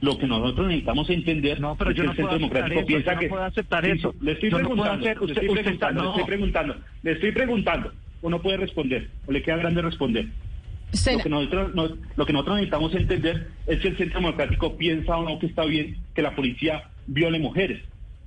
[0.00, 2.86] Lo que nosotros necesitamos entender No, pero es yo que no el Centro Democrático eso,
[2.86, 3.28] piensa yo no que...
[3.28, 4.14] puedo aceptar eso.
[4.22, 7.32] Le estoy Yo no puedo preguntando, le estoy usted preguntando, le estoy preguntando, le estoy
[7.32, 7.92] preguntando.
[8.22, 10.26] O no puede responder, o le queda grande responder.
[11.12, 15.16] Lo que, nosotros, no- lo que nosotros necesitamos entender es si el Centro Democrático piensa
[15.16, 17.80] o no que está bien que la policía viole mujeres.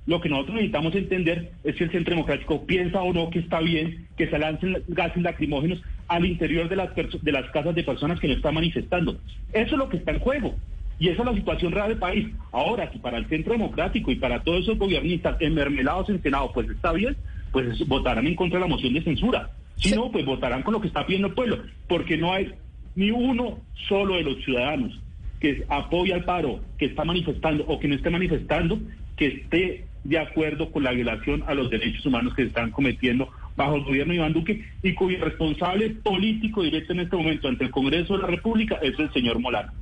[0.06, 3.60] Lo que nosotros necesitamos entender es si el Centro Democrático piensa o no que está
[3.60, 8.20] bien que se lancen gases lacrimógenos al interior de las, de las casas de personas
[8.20, 9.18] que no están manifestando.
[9.52, 10.54] Eso es lo que está en juego.
[10.98, 12.28] Y esa es la situación real del país.
[12.52, 16.68] Ahora, si para el Centro Democrático y para todos esos gobiernistas enmermelados en Senado, pues
[16.68, 17.16] está bien,
[17.52, 19.50] pues votarán en contra de la moción de censura.
[19.76, 22.52] Si no, pues votarán con lo que está pidiendo el pueblo, porque no hay
[22.94, 25.00] ni uno solo de los ciudadanos
[25.40, 28.78] que apoya al paro, que está manifestando o que no esté manifestando,
[29.16, 33.28] que esté de acuerdo con la violación a los derechos humanos que se están cometiendo
[33.56, 37.64] bajo el gobierno de Iván Duque y cuyo responsable político directo en este momento ante
[37.64, 39.72] el Congreso de la República es el señor Molano.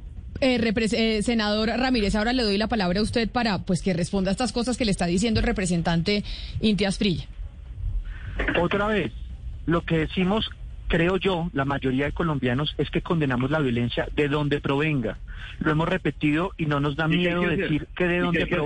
[0.41, 3.93] Eh, repres- eh, senador Ramírez, ahora le doy la palabra a usted para pues que
[3.95, 6.25] responda a estas cosas que le está diciendo el representante
[6.61, 7.25] Inti Asprilla.
[8.61, 9.13] Otra vez,
[9.67, 10.51] lo que decimos,
[10.89, 15.19] creo yo, la mayoría de colombianos, es que condenamos la violencia de donde provenga.
[15.61, 18.19] Lo hemos repetido y no nos da ¿Y qué hay miedo decir que de ¿Y
[18.19, 18.59] qué donde hacer?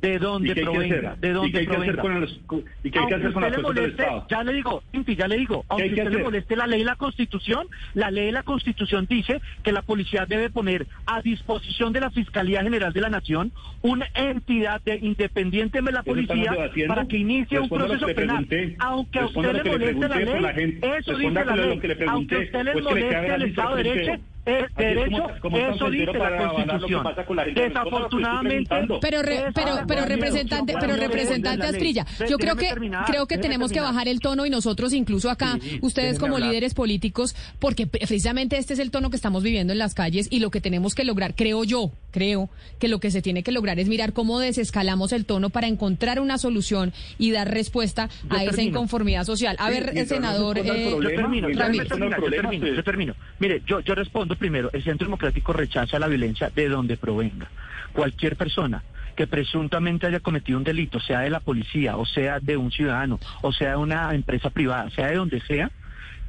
[0.00, 2.20] De ¿Y donde qué hay que provenga, de ¿Y qué donde hay que hacer provenga.
[2.20, 2.40] los-
[2.82, 4.26] ¿Y qué hay que hacer con fuerzas del Estado?
[4.30, 7.66] ya le digo, ya le digo, aunque usted le moleste la ley y la constitución,
[7.92, 12.10] la ley y la constitución dice que la policía debe poner a disposición de la
[12.10, 16.54] Fiscalía General de la Nación una entidad de, independiente de la policía
[16.88, 18.46] para que inicie un Responda proceso penal.
[18.46, 18.76] pregunté.
[18.80, 20.96] Aunque a usted le moleste la ley, la gente.
[20.98, 21.80] eso dice la ley.
[22.08, 23.82] Aunque a usted le Pues moleste el Estado de.
[23.82, 27.04] Derecho, Es Así es derecho, como- eso dice la Constitución.
[27.36, 27.44] la.
[27.44, 31.74] Desafortunadamente, Pero, Pero, re- pero, pero representante, pero representante la ley.
[31.74, 35.30] Asprilla, yo creo que terminar, creo que tenemos que bajar el tono y nosotros incluso
[35.30, 36.50] acá, Sí, ustedes como hablar.
[36.50, 40.26] líderes políticos, porque pre- precisamente este es el tono que estamos viviendo en las calles
[40.30, 43.52] y lo que tenemos que lograr, creo yo, creo que lo que se tiene que
[43.52, 48.36] lograr es mirar cómo desescalamos el tono para encontrar una solución y dar respuesta Yo
[48.36, 48.70] a esa termino.
[48.70, 49.56] inconformidad social.
[49.58, 52.84] A Sí, ver, no senador el eh, Yo termino, no el terminar, yo termino, yo
[52.84, 53.14] termino.
[53.38, 57.48] Mire, yo, yo respondo primero, el Centro Democrático rechaza la violencia de donde provenga.
[57.92, 58.82] Cualquier persona
[59.16, 63.18] que presuntamente haya cometido un delito, sea de la policía, o sea de un ciudadano,
[63.42, 65.70] o sea de una empresa privada, sea de donde sea,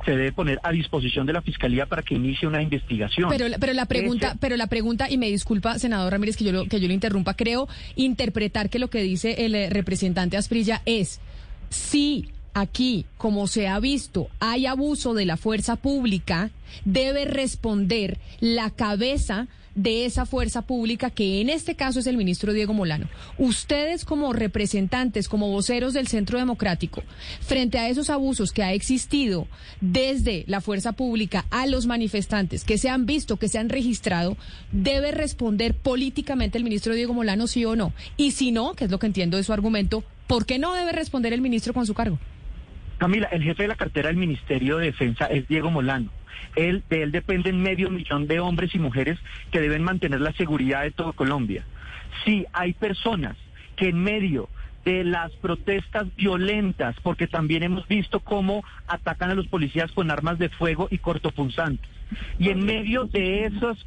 [0.06, 3.30] se debe poner a disposición de la Fiscalía para que inicie una investigación.
[3.30, 6.44] Pero, la- pero la pregunta, Ese- pero la pregunta, y me disculpa, senador Ramírez, que
[6.44, 10.38] yo lo, que yo lo interrumpa, creo interpretar que lo que dice el eh, representante
[10.38, 11.20] Asprilla es
[11.70, 16.50] si aquí, como se ha visto, hay abuso de la fuerza pública,
[16.84, 22.54] debe responder la cabeza de esa fuerza pública, que en este caso es el ministro
[22.54, 23.08] Diego Molano.
[23.38, 27.04] Ustedes como representantes, como voceros del Centro Democrático,
[27.42, 29.48] frente a esos abusos que ha existido
[29.80, 34.38] desde la fuerza pública a los manifestantes que se han visto, que se han registrado,
[34.72, 37.94] debe responder políticamente el ministro Diego Molano, sí o no.
[38.18, 40.92] Y si no, que es lo que entiendo de su argumento, ¿por qué no debe
[40.92, 42.20] responder el ministro con su cargo?
[42.98, 46.12] Camila, el jefe de la cartera del Ministerio de Defensa es Diego Molano.
[46.56, 49.18] De él dependen medio millón de hombres y mujeres
[49.52, 51.66] que deben mantener la seguridad de todo Colombia.
[52.26, 53.38] Si hay personas
[53.76, 54.50] que en medio
[54.86, 60.40] de las protestas violentas, porque también hemos visto cómo atacan a los policías con armas
[60.40, 61.90] de fuego y cortopunzantes,
[62.40, 63.86] y en medio de esos,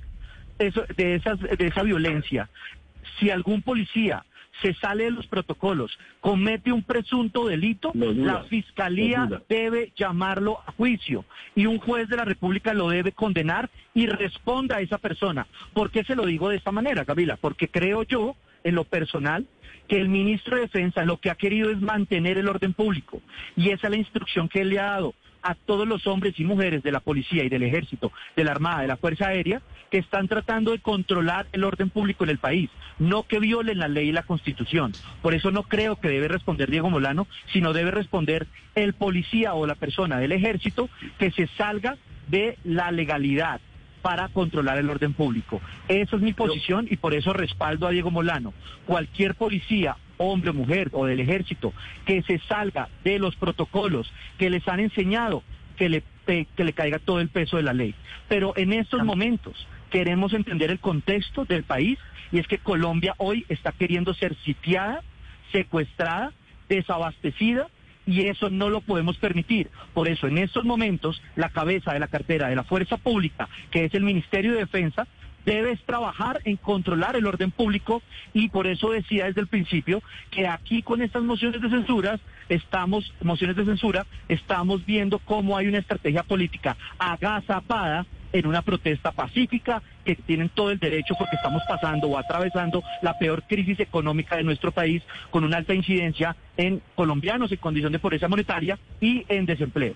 [0.59, 2.49] eso- de esas, de esa violencia,
[3.19, 4.25] si algún policía
[4.63, 10.73] se sale de los protocolos, comete un presunto delito, duda, la fiscalía debe llamarlo a
[10.73, 15.47] juicio y un juez de la República lo debe condenar y responda a esa persona.
[15.73, 17.37] ¿Por qué se lo digo de esta manera, Camila?
[17.41, 19.47] Porque creo yo, en lo personal,
[19.89, 23.21] que el ministro de Defensa lo que ha querido es mantener el orden público
[23.57, 26.45] y esa es la instrucción que él le ha dado a todos los hombres y
[26.45, 29.99] mujeres de la policía y del ejército, de la Armada, de la Fuerza Aérea, que
[29.99, 34.09] están tratando de controlar el orden público en el país, no que violen la ley
[34.09, 34.93] y la constitución.
[35.23, 39.67] Por eso no creo que debe responder Diego Molano, sino debe responder el policía o
[39.67, 43.61] la persona del ejército que se salga de la legalidad
[44.05, 45.63] para controlar el orden público.
[45.89, 48.53] Esa es mi posición y por eso respaldo a Diego Molano.
[48.85, 51.73] Cualquier policía, hombre o mujer o del ejército,
[52.05, 55.43] que se salga de los protocolos que les han enseñado,
[55.79, 57.95] que le, que le caiga todo el peso de la ley.
[58.29, 61.99] Pero en estos momentos queremos entender el contexto del país
[62.31, 65.03] y es que Colombia hoy está queriendo ser sitiada,
[65.51, 66.35] secuestrada,
[66.69, 67.69] desabastecida
[68.07, 69.71] y eso no lo podemos permitir.
[69.93, 73.85] Por eso, en estos momentos, la cabeza de la cartera de la Fuerza Pública, que
[73.85, 75.07] es el Ministerio de Defensa,
[75.45, 80.47] debe trabajar en controlar el orden público y por eso decía desde el principio que
[80.47, 85.79] aquí con estas mociones de censura estamos mociones de censura estamos viendo cómo hay una
[85.79, 92.09] estrategia política agazapada en una protesta pacífica que tienen todo el derecho porque estamos pasando
[92.09, 97.53] o atravesando la peor crisis económica de nuestro país con una alta incidencia en colombianos
[97.53, 99.95] en condición de pobreza monetaria y en desempleo.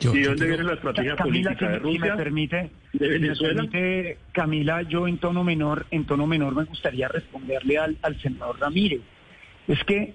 [0.00, 1.68] ¿Y de dónde viene la estrategia Camila, política?
[1.68, 2.12] ¿De si, si Rusia?
[2.12, 6.64] me permite, ¿De si me permite, Camila, yo en tono menor, en tono menor me
[6.64, 9.00] gustaría responderle al, al senador Ramírez.
[9.68, 10.14] Es que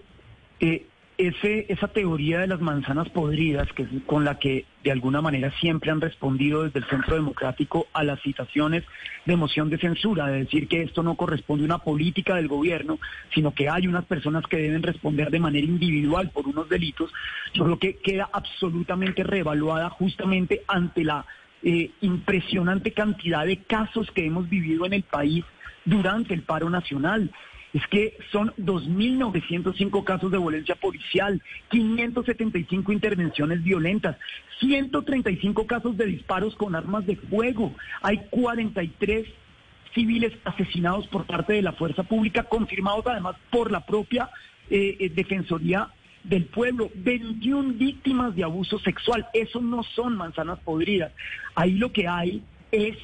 [0.60, 0.86] eh,
[1.18, 5.92] ese, esa teoría de las manzanas podridas, que con la que de alguna manera siempre
[5.92, 8.84] han respondido desde el Centro Democrático a las citaciones
[9.26, 13.00] de moción de censura, de decir que esto no corresponde a una política del gobierno,
[13.34, 17.12] sino que hay unas personas que deben responder de manera individual por unos delitos,
[17.54, 21.26] yo creo que queda absolutamente reevaluada justamente ante la
[21.64, 25.44] eh, impresionante cantidad de casos que hemos vivido en el país
[25.86, 27.32] durante el paro nacional.
[27.76, 34.16] Es que son 2.905 casos de violencia policial, 575 intervenciones violentas,
[34.62, 39.28] 135 casos de disparos con armas de fuego, hay 43
[39.94, 44.30] civiles asesinados por parte de la fuerza pública, confirmados además por la propia
[44.70, 45.90] eh, eh, Defensoría
[46.24, 49.28] del Pueblo, 21 víctimas de abuso sexual.
[49.34, 51.12] Eso no son manzanas podridas.
[51.56, 52.98] Ahí lo que hay es,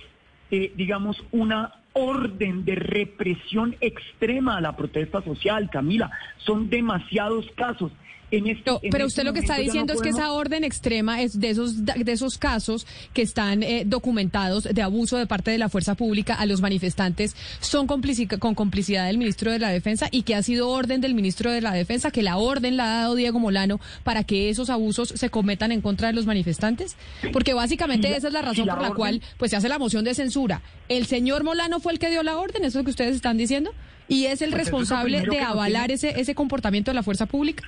[0.49, 6.11] eh, digamos, una orden de represión extrema a la protesta social, Camila.
[6.37, 7.91] Son demasiados casos.
[8.31, 10.31] En este, No, en pero este usted lo que está diciendo no es que esa
[10.31, 15.27] orden extrema es de esos de esos casos que están eh, documentados de abuso de
[15.27, 19.59] parte de la fuerza pública a los manifestantes son complici- con complicidad del ministro de
[19.59, 22.77] la Defensa y que ha sido orden del ministro de la Defensa que la orden
[22.77, 26.25] la ha dado Diego Molano para que esos abusos se cometan en contra de los
[26.25, 26.95] manifestantes,
[27.33, 29.67] porque básicamente la- esa es la razón la por la orden- cual pues se hace
[29.67, 30.61] la moción de censura.
[30.87, 33.37] El señor Molano fue el que dio la orden, eso es lo que ustedes están
[33.37, 33.71] diciendo,
[34.07, 37.25] y es el Pues es responsable de avalar tiene- ese ese comportamiento de la fuerza
[37.25, 37.63] pública.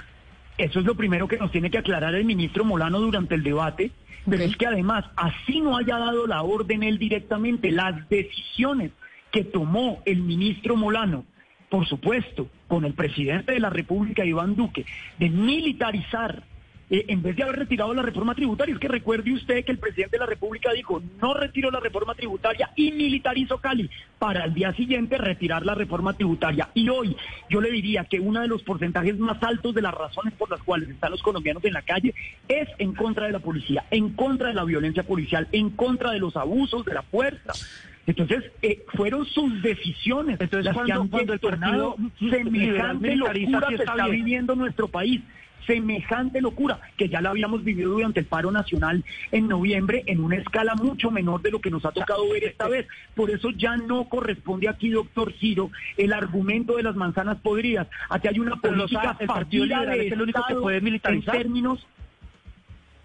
[0.58, 3.92] Eso es lo primero que nos tiene que aclarar el ministro Molano durante el debate,
[4.30, 8.92] pero es que además, así no haya dado la orden él directamente, las decisiones
[9.32, 11.26] que tomó el ministro Molano,
[11.70, 14.86] por supuesto, con el presidente de la República, Iván Duque,
[15.18, 16.44] de militarizar,
[16.94, 19.80] eh, en vez de haber retirado la reforma tributaria, es que recuerde usted que el
[19.80, 23.90] presidente de la República dijo, no retiro la reforma tributaria y militarizo Cali,
[24.20, 26.70] para al día siguiente retirar la reforma tributaria.
[26.76, 27.18] Y hoy
[27.50, 30.62] yo le diría que uno de los porcentajes más altos de las razones por las
[30.62, 32.14] cuales están los colombianos en la calle
[32.48, 36.20] es en contra de la policía, en contra de la violencia policial, en contra de
[36.20, 37.54] los abusos de la fuerza.
[38.06, 43.76] Entonces, eh, fueron sus decisiones Entonces, las que han cuando el partido semejante locura que
[43.76, 45.22] está viviendo nuestro país.
[45.66, 50.36] Semejante locura que ya la habíamos vivido durante el paro nacional en noviembre en una
[50.38, 52.88] escala mucho menor de lo que nos ha tocado ver esta vez.
[53.16, 57.88] Por eso ya no corresponde aquí, doctor Ciro, el argumento de las manzanas podridas.
[58.10, 61.36] Aquí hay una política el Partido Liberal es el único que puede militarizar.
[61.36, 61.86] En términos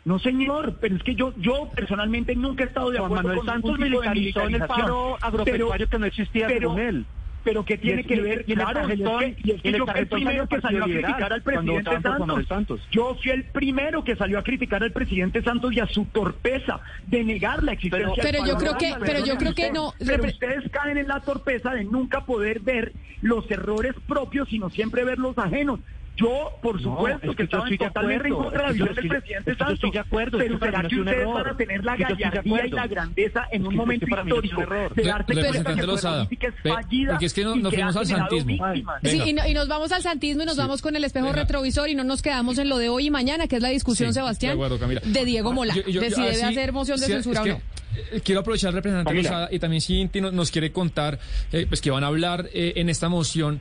[0.04, 3.38] no, señor, pero es que yo yo personalmente nunca he estado de Juan acuerdo Manuel
[3.38, 7.06] con Santos militarizó en el paro agropecuario Pero- que no existía pero- según él.
[7.49, 9.72] Pero que tiene que ver, y el claro, y es que, y es que y
[9.72, 12.46] el yo fui el primero que salió a criticar al presidente Santos.
[12.46, 12.80] Santos.
[12.90, 16.80] Yo fui el primero que salió a criticar al presidente Santos y a su torpeza
[17.07, 20.70] de negar la existencia Pero- yo creo que- pero yo creo que no, Pero ustedes
[20.70, 22.92] caen en la torpeza de nunca poder ver
[23.22, 25.80] los errores propios, sino siempre ver los ajenos.
[26.21, 28.69] Yo, por supuesto, es que que yo estaba estoy de totalmente en acuerdo, contra de
[28.69, 29.75] la yo visión del estoy- presidente es que yo Santos.
[29.75, 31.35] estoy de acuerdo, es pero será que ustedes error.
[31.35, 34.25] van a tener la yo estoy gallardía y la grandeza en un momento que para
[34.25, 34.61] mí es un histórico
[34.95, 38.01] de darse cuenta que política es fallida porque es que no- y nos fuimos ha
[38.01, 38.66] al santismo.
[39.05, 40.61] Sí, y, no- y nos vamos al santismo y nos Sí.
[40.61, 41.41] vamos con el espejo Venga.
[41.43, 44.09] retrovisor y no nos quedamos en lo de hoy y mañana, que es la discusión,
[44.12, 46.73] Sí, Sebastián, de acuerdo, de Diego Mola, Yo- yo- de yo- si ah, debe hacer
[46.73, 47.55] moción de censura o no.
[47.55, 49.29] eh, Quiero aprovechar al representante Camila.
[49.31, 51.19] Lozada y también si Inti no- nos quiere contar
[51.53, 53.61] eh, pues que van a hablar eh, en esta moción.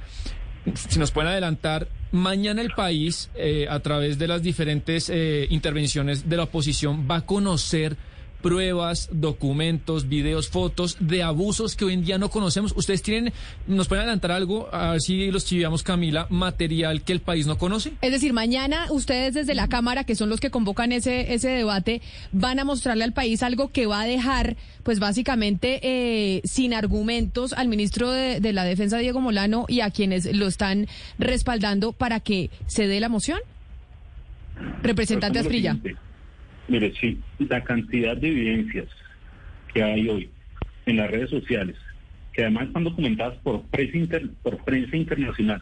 [0.76, 6.30] Si nos pueden adelantar, mañana el país, eh, a través de las diferentes eh, intervenciones
[6.30, 7.98] de la oposición, va a conocer
[8.48, 12.74] pruebas, documentos, videos, fotos de abusos que hoy en día no conocemos.
[12.78, 13.34] ¿Ustedes tienen,
[13.68, 17.58] nos pueden adelantar algo, a ver si los chiviamos, Camila, material que el país no
[17.58, 17.92] conoce?
[18.02, 22.02] Es decir, mañana ustedes desde la Cámara, que son los que convocan ese, ese debate,
[22.32, 27.52] van a mostrarle al país algo que va a dejar, pues básicamente, eh, sin argumentos
[27.52, 30.88] al ministro de, de la Defensa, Diego Molano, y a quienes lo están
[31.20, 33.40] respaldando para que se dé la moción.
[34.84, 35.74] Representante Asprilla.
[35.74, 36.07] siguiente.
[36.68, 38.88] Mire, sí, la cantidad de evidencias
[39.74, 40.30] que hay hoy
[40.86, 41.76] en las redes sociales,
[42.34, 45.62] que además están documentadas por prensa, inter- por prensa internacional,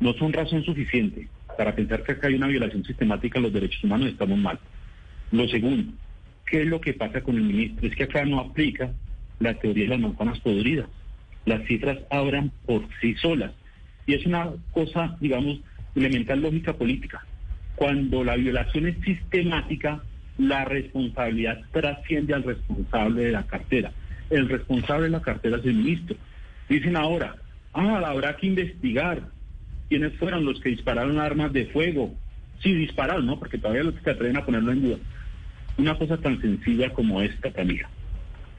[0.00, 3.82] no son razón suficiente para pensar que acá hay una violación sistemática de los derechos
[3.84, 4.58] humanos y estamos mal.
[5.32, 5.92] Lo segundo,
[6.46, 7.86] ¿qué es lo que pasa con el ministro?
[7.88, 8.92] Es que acá no aplica
[9.40, 10.88] la teoría de las manzanas podridas.
[11.44, 13.52] Las cifras abran por sí solas.
[14.06, 15.60] Y es una cosa, digamos,
[15.94, 17.24] elemental lógica política.
[17.74, 20.02] Cuando la violación es sistemática,
[20.38, 23.92] la responsabilidad trasciende al responsable de la cartera.
[24.30, 26.16] El responsable de la cartera es el ministro.
[26.68, 27.36] Dicen ahora,
[27.72, 29.22] ah, habrá que investigar
[29.88, 32.14] quiénes fueron los que dispararon armas de fuego.
[32.62, 33.38] Sí, dispararon, ¿no?
[33.38, 34.96] Porque todavía los que se atreven a ponerlo en duda.
[35.76, 37.88] Una cosa tan sencilla como esta, Camila,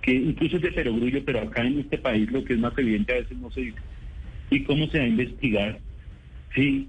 [0.02, 3.14] que incluso es de perogrullo, pero acá en este país lo que es más evidente
[3.14, 3.80] a veces no se dice.
[4.50, 5.80] ¿Y cómo se va a investigar
[6.56, 6.88] si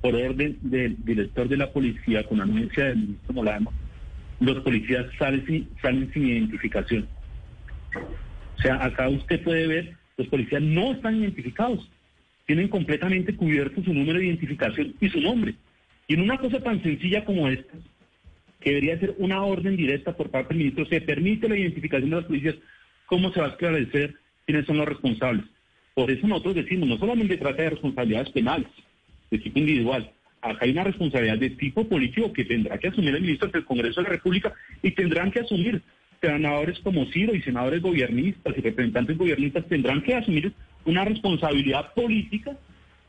[0.00, 3.72] por orden del director de la policía, con anuencia del ministro Molano,
[4.42, 7.08] los policías salen sin, salen sin identificación?
[8.58, 11.88] O sea, acá usted puede ver, los policías no están identificados,
[12.46, 15.54] tienen completamente cubierto su número de identificación y su nombre.
[16.08, 17.72] Y en una cosa tan sencilla como esta,
[18.60, 22.16] que debería ser una orden directa por parte del ministro, se permite la identificación de
[22.16, 22.56] los policías,
[23.06, 24.14] ¿cómo se va a esclarecer
[24.46, 25.44] quiénes son los responsables?
[25.94, 28.68] Por eso nosotros decimos, no solamente trata de responsabilidades penales,
[29.30, 30.10] de tipo individual,
[30.42, 33.64] acá hay una responsabilidad de tipo político que tendrá que asumir el ministro ante el
[33.64, 35.80] Congreso de la República y tendrán que asumir
[36.20, 40.52] senadores como Ciro y senadores gobiernistas y representantes gobiernistas tendrán que asumir
[40.84, 42.56] una responsabilidad política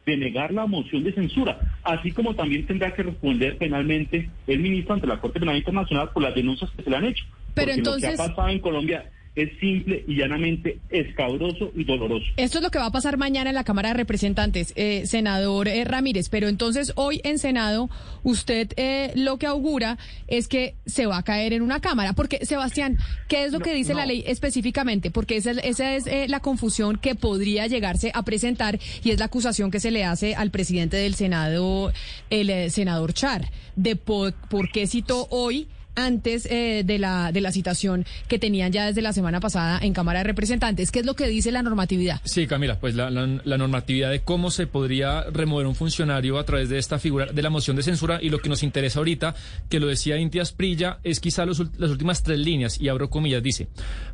[0.06, 4.96] de negar la moción de censura, así como también tendrá que responder penalmente el ministro
[4.96, 7.26] ante la Corte Penal Internacional por las denuncias que se le han hecho.
[7.54, 9.06] Pero Porque entonces- lo que ha pasado en Colombia
[9.36, 12.26] es simple y llanamente escabroso y doloroso.
[12.38, 15.68] Esto es lo que va a pasar mañana en la Cámara de Representantes, eh, senador
[15.68, 16.30] eh, Ramírez.
[16.30, 17.90] Pero entonces hoy en Senado
[18.24, 22.14] usted eh, lo que augura es que se va a caer en una Cámara.
[22.14, 25.10] Porque, Sebastián, ¿qué es lo que dice la ley específicamente?
[25.10, 29.72] Porque esa, esa es la confusión que podría llegarse a presentar y es la acusación
[29.72, 31.92] que se le hace al presidente del Senado,
[32.30, 37.52] el senador Char, de por, por qué citó hoy antes eh, de, la, de la
[37.52, 40.92] citación que tenían ya desde la semana pasada en Cámara de Representantes.
[40.92, 42.22] ¿Qué es lo que dice la normatividad?
[42.24, 46.70] Sí, Camila, pues la, la, normatividad de cómo se podría remover un funcionario a través
[46.70, 49.36] de esta figura de la moción de censura y lo que nos interesa ahorita,
[49.70, 53.68] que lo decía Intias Prilla, es quizá las últimas tres líneas, y abro comillas, dice,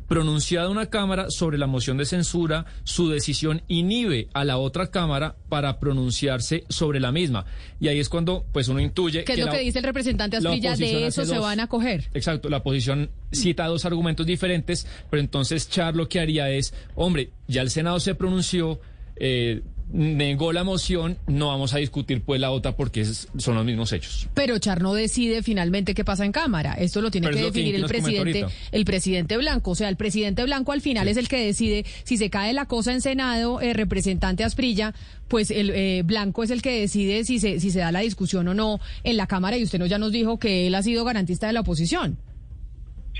[0.08, 5.36] pronunciada una Cámara sobre la moción de censura, su decisión inhibe a la otra Cámara
[5.48, 7.46] para pronunciarse sobre la misma.
[7.80, 9.24] Y ahí es cuando pues uno intuye...
[9.24, 10.76] ¿Qué es lo que dice el representante Asprilla?
[10.76, 11.68] De eso se van a
[12.14, 17.30] Exacto, la oposición cita dos argumentos diferentes, pero entonces Char lo que haría es, hombre,
[17.46, 18.80] ya el Senado se pronunció,
[19.16, 19.62] eh,
[19.92, 24.28] negó la moción, no vamos a discutir pues la otra porque son los mismos hechos.
[24.34, 26.74] Pero Char no decide finalmente qué pasa en Cámara.
[26.74, 29.72] Esto lo tiene que definir el presidente, el presidente Blanco.
[29.72, 32.66] O sea, el presidente Blanco al final es el que decide si se cae la
[32.66, 34.94] cosa en Senado, eh, representante Asprilla,
[35.28, 38.48] pues el eh, Blanco es el que decide si se, si se da la discusión
[38.48, 41.04] o no en la Cámara y usted no ya nos dijo que él ha sido
[41.04, 42.18] garantista de la oposición.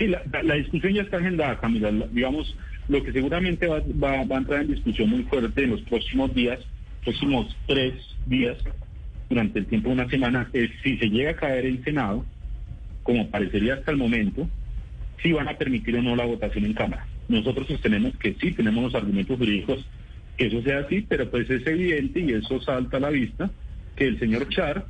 [0.00, 1.90] Sí, la, discusión ya está agendada, Camila.
[2.12, 2.56] digamos,
[2.90, 6.58] lo que seguramente va, va, a entrar en discusión muy fuerte en los próximos días,
[7.04, 7.94] próximos tres
[8.26, 8.58] días,
[9.28, 12.24] durante el tiempo de una semana, es si se llega a caer el Senado,
[13.04, 14.48] como parecería hasta el momento,
[15.22, 17.06] si van a permitir o no la votación en Cámara.
[17.28, 19.86] Nosotros sostenemos que sí, tenemos los argumentos jurídicos
[20.36, 23.50] que eso sea así, pero pues es evidente y eso salta a la vista
[23.94, 24.84] que el señor Char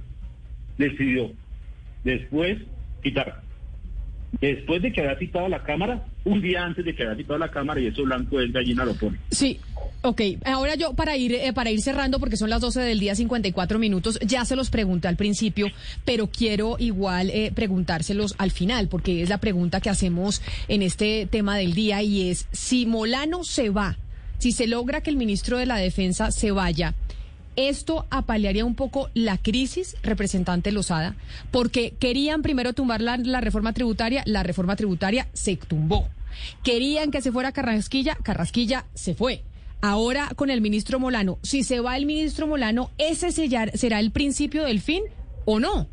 [0.78, 1.32] decidió
[2.02, 2.56] después
[3.02, 3.42] quitar
[4.40, 7.50] después de que había citado la Cámara, un día antes de que había citado la
[7.50, 9.18] Cámara, y eso Blanco es gallina lo pone.
[9.30, 9.58] Sí,
[10.02, 10.20] ok.
[10.44, 13.78] Ahora yo, para ir, eh, para ir cerrando, porque son las 12 del día, 54
[13.78, 15.68] minutos, ya se los pregunté al principio,
[16.04, 21.26] pero quiero igual eh, preguntárselos al final, porque es la pregunta que hacemos en este
[21.30, 23.96] tema del día, y es, si Molano se va,
[24.38, 26.94] si se logra que el ministro de la Defensa se vaya,
[27.68, 31.14] esto apalearía un poco la crisis, representante Lozada,
[31.50, 36.08] porque querían primero tumbar la, reforma tributaria, la reforma tributaria se tumbó.
[36.62, 39.42] Querían que se fuera Carrasquilla, Carrasquilla se fue.
[39.82, 44.64] Ahora con el ministro Molano, si se va el ministro Molano, ¿ese será el principio
[44.64, 45.02] del fin
[45.44, 45.88] o no?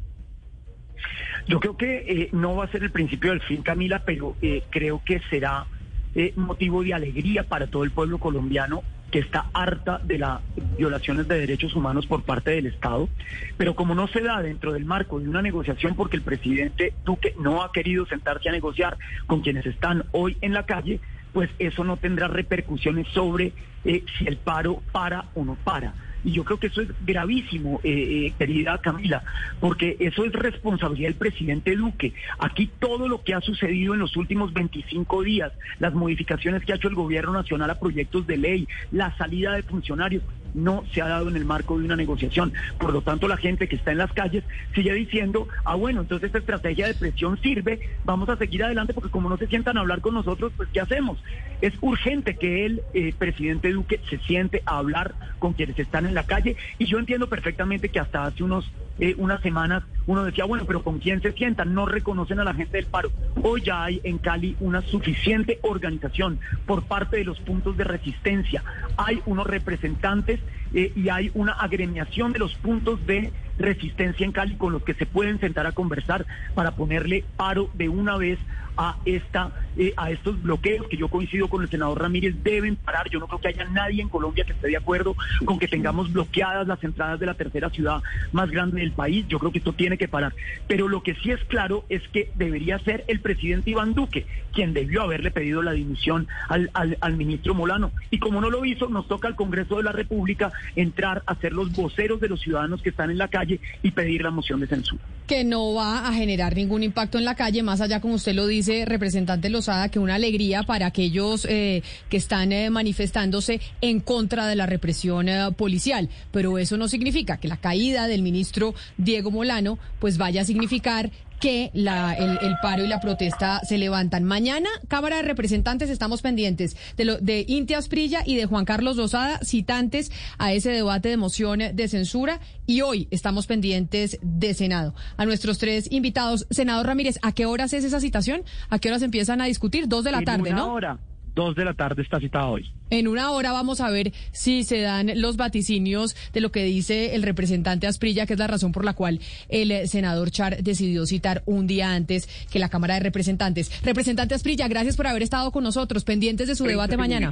[1.47, 4.63] Yo creo que eh, no va a ser el principio del fin, Camila, pero eh,
[4.69, 5.65] creo que será
[6.13, 10.41] eh, motivo de alegría para todo el pueblo colombiano que está harta de las
[10.77, 13.09] violaciones de derechos humanos por parte del Estado,
[13.57, 17.33] pero como no se da dentro del marco de una negociación porque el presidente Duque
[17.39, 20.99] no ha querido sentarse a negociar con quienes están hoy en la calle,
[21.33, 23.53] pues eso no tendrá repercusiones sobre
[23.85, 25.93] eh, si el paro para o no para.
[26.23, 29.23] Y yo creo que eso es gravísimo, eh, eh, querida Camila,
[29.59, 32.13] porque eso es responsabilidad del presidente Duque.
[32.39, 36.75] Aquí todo lo que ha sucedido en los últimos 25 días, las modificaciones que ha
[36.75, 40.23] hecho el gobierno nacional a proyectos de ley, la salida de funcionarios,
[40.53, 42.53] no se ha dado en el marco de una negociación.
[42.77, 44.43] Por lo tanto, la gente que está en las calles
[44.73, 49.09] sigue diciendo, ah, bueno, entonces esta estrategia de presión sirve, vamos a seguir adelante porque
[49.09, 51.21] como no se sientan a hablar con nosotros, pues ¿qué hacemos?
[51.61, 56.13] Es urgente que el eh, presidente Duque se siente a hablar con quienes están en
[56.13, 60.45] la calle y yo entiendo perfectamente que hasta hace unos eh, unas semanas uno decía,
[60.45, 61.73] bueno, pero ¿con quién se sientan?
[61.73, 63.11] No reconocen a la gente del paro.
[63.43, 68.63] Hoy ya hay en Cali una suficiente organización por parte de los puntos de resistencia.
[68.95, 70.39] Hay unos representantes
[70.73, 74.93] eh, y hay una agremiación de los puntos de resistencia en Cali con los que
[74.93, 78.39] se pueden sentar a conversar para ponerle paro de una vez
[78.77, 83.09] a esta eh, a estos bloqueos que yo coincido con el senador Ramírez deben parar.
[83.09, 86.11] Yo no creo que haya nadie en Colombia que esté de acuerdo con que tengamos
[86.11, 88.01] bloqueadas las entradas de la tercera ciudad
[88.31, 89.27] más grande del país.
[89.27, 90.33] Yo creo que esto tiene que parar.
[90.67, 94.73] Pero lo que sí es claro es que debería ser el presidente Iván Duque quien
[94.73, 97.91] debió haberle pedido la dimisión al, al, al ministro Molano.
[98.09, 101.53] Y como no lo hizo, nos toca al Congreso de la República entrar a ser
[101.53, 103.46] los voceros de los ciudadanos que están en la calle
[103.83, 105.01] y pedir la moción de censura.
[105.27, 108.47] Que no va a generar ningún impacto en la calle, más allá, como usted lo
[108.47, 114.47] dice, representante Lozada, que una alegría para aquellos eh, que están eh, manifestándose en contra
[114.47, 116.09] de la represión eh, policial.
[116.31, 121.11] Pero eso no significa que la caída del ministro Diego Molano pues vaya a significar
[121.39, 124.23] que la, el, paro y la protesta se levantan.
[124.23, 128.97] Mañana, Cámara de Representantes, estamos pendientes de, lo, de Intia Asprilla y de Juan Carlos
[128.97, 132.39] Rosada, citantes a ese debate de moción de censura.
[132.65, 134.93] Y hoy estamos pendientes de Senado.
[135.15, 138.43] A nuestros tres invitados, senador Ramírez, ¿a qué horas es esa citación?
[138.69, 139.87] ¿A qué horas empiezan a discutir?
[139.87, 140.73] Dos de la tarde, una ¿no?
[140.73, 140.99] Hora.
[141.37, 142.65] 2 de la tarde está citada hoy.
[142.89, 147.13] En una hora vamos a ver si se dan los vaticinios de lo que dice
[147.13, 151.05] el representante Asprilla, que es la razón por la cual el eh, senador Char decidió
[151.05, 153.71] citar un día antes que la Cámara de Representantes.
[153.83, 157.31] Representante Asprilla, gracias por haber estado con nosotros, pendientes de su debate mañana.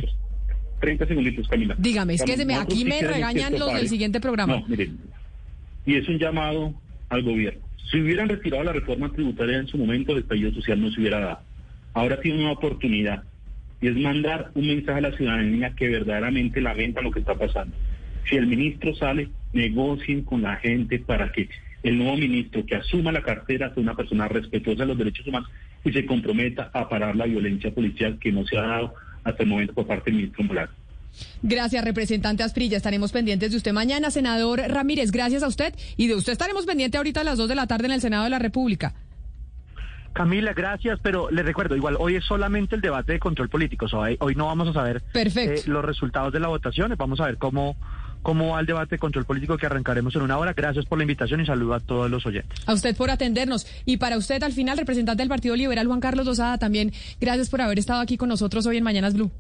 [0.81, 1.75] 30 segunditos, Camila.
[1.79, 4.57] Dígame, es que se me, aquí me regañan los del siguiente programa.
[4.57, 4.99] No, miren,
[5.87, 6.75] y es un llamado
[7.09, 7.61] al gobierno.
[7.89, 11.19] Si hubieran retirado la reforma tributaria en su momento, el estallido social no se hubiera
[11.19, 11.39] dado.
[11.93, 13.23] Ahora tiene una oportunidad
[13.85, 17.77] y es mandar un mensaje a la ciudadanía que verdaderamente lamenta lo que está pasando.
[18.27, 21.47] Si el ministro sale, negocien con la gente para que
[21.83, 25.51] el nuevo ministro que asuma la cartera sea una persona respetuosa de los derechos humanos
[25.83, 29.49] y se comprometa a parar la violencia policial que no se ha dado hasta el
[29.49, 30.71] momento por parte del ministro Molano.
[31.43, 32.77] Gracias, representante Asprilla.
[32.77, 34.09] Estaremos pendientes de usted mañana.
[34.09, 35.75] Senador Ramírez, gracias a usted.
[35.95, 38.23] Y de usted estaremos pendientes ahorita a las 2 de la tarde en el Senado
[38.23, 38.95] de la República.
[40.15, 44.15] Camila, gracias, pero le recuerdo, igual hoy es solamente el debate de control político, hoy,
[44.21, 47.75] hoy no vamos a saber eh, los resultados de la votación, vamos a ver cómo,
[48.21, 50.53] cómo va el debate de control político que arrancaremos en una hora.
[50.53, 52.57] Gracias por la invitación y saludo a todos los oyentes.
[52.65, 53.67] A usted por atendernos.
[53.83, 57.59] Y para usted, al final, representante del Partido Liberal, Juan Carlos Dosada, también gracias por
[57.59, 59.31] haber estado aquí con nosotros hoy en Mañanas Blue.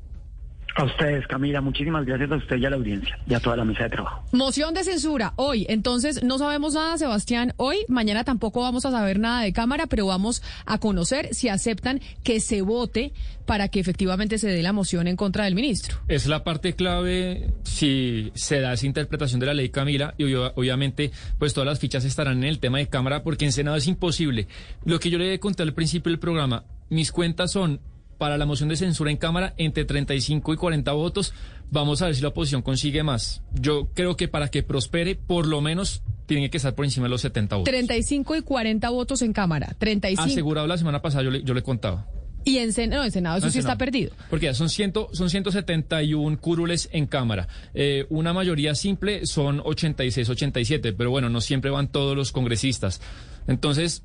[0.77, 3.63] A ustedes, Camila, muchísimas gracias a usted y a la audiencia y a toda la
[3.63, 4.25] mesa de trabajo.
[4.33, 5.65] Moción de censura hoy.
[5.69, 7.85] Entonces, no sabemos nada, Sebastián, hoy.
[7.87, 12.41] Mañana tampoco vamos a saber nada de Cámara, pero vamos a conocer si aceptan que
[12.41, 13.13] se vote
[13.45, 15.97] para que efectivamente se dé la moción en contra del ministro.
[16.09, 21.11] Es la parte clave si se da esa interpretación de la ley Camila y obviamente
[21.39, 24.49] pues todas las fichas estarán en el tema de Cámara porque en Senado es imposible.
[24.83, 27.79] Lo que yo le conté al principio del programa, mis cuentas son
[28.17, 31.33] para la moción de censura en Cámara entre 35 y 40 votos.
[31.71, 33.41] Vamos a ver si la oposición consigue más.
[33.53, 37.09] Yo creo que para que prospere por lo menos tiene que estar por encima de
[37.09, 37.71] los 70 votos.
[37.71, 39.75] 35 y 40 votos en Cámara.
[39.79, 40.23] 35.
[40.31, 42.07] Asegurado la semana pasada yo le, yo le contaba.
[42.47, 44.11] Y en, Sen- no, en Senado eso en sí está perdido.
[44.29, 47.47] Porque ya son, ciento, son 171 curules en Cámara.
[47.73, 53.01] Eh, una mayoría simple son 86, 87, pero bueno, no siempre van todos los congresistas.
[53.47, 54.03] Entonces,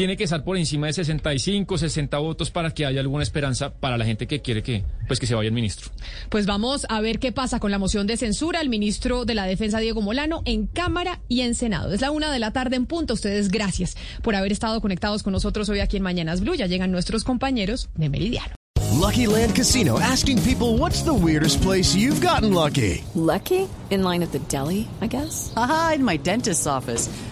[0.00, 3.98] tiene que estar por encima de 65, 60 votos para que haya alguna esperanza para
[3.98, 5.90] la gente que quiere que, pues, que se vaya el ministro.
[6.30, 8.62] Pues vamos a ver qué pasa con la moción de censura.
[8.62, 11.92] El ministro de la Defensa, Diego Molano, en Cámara y en Senado.
[11.92, 13.12] Es la una de la tarde en punto.
[13.12, 16.54] Ustedes, gracias por haber estado conectados con nosotros hoy aquí en Mañanas Blue.
[16.54, 18.54] Ya llegan nuestros compañeros de Meridiano.
[18.92, 23.04] Lucky Land Casino asking people what's the weirdest place you've gotten lucky?
[23.14, 23.68] Lucky?
[23.90, 25.52] In line at the deli, I guess?
[25.58, 27.10] Aha, in my dentist's office.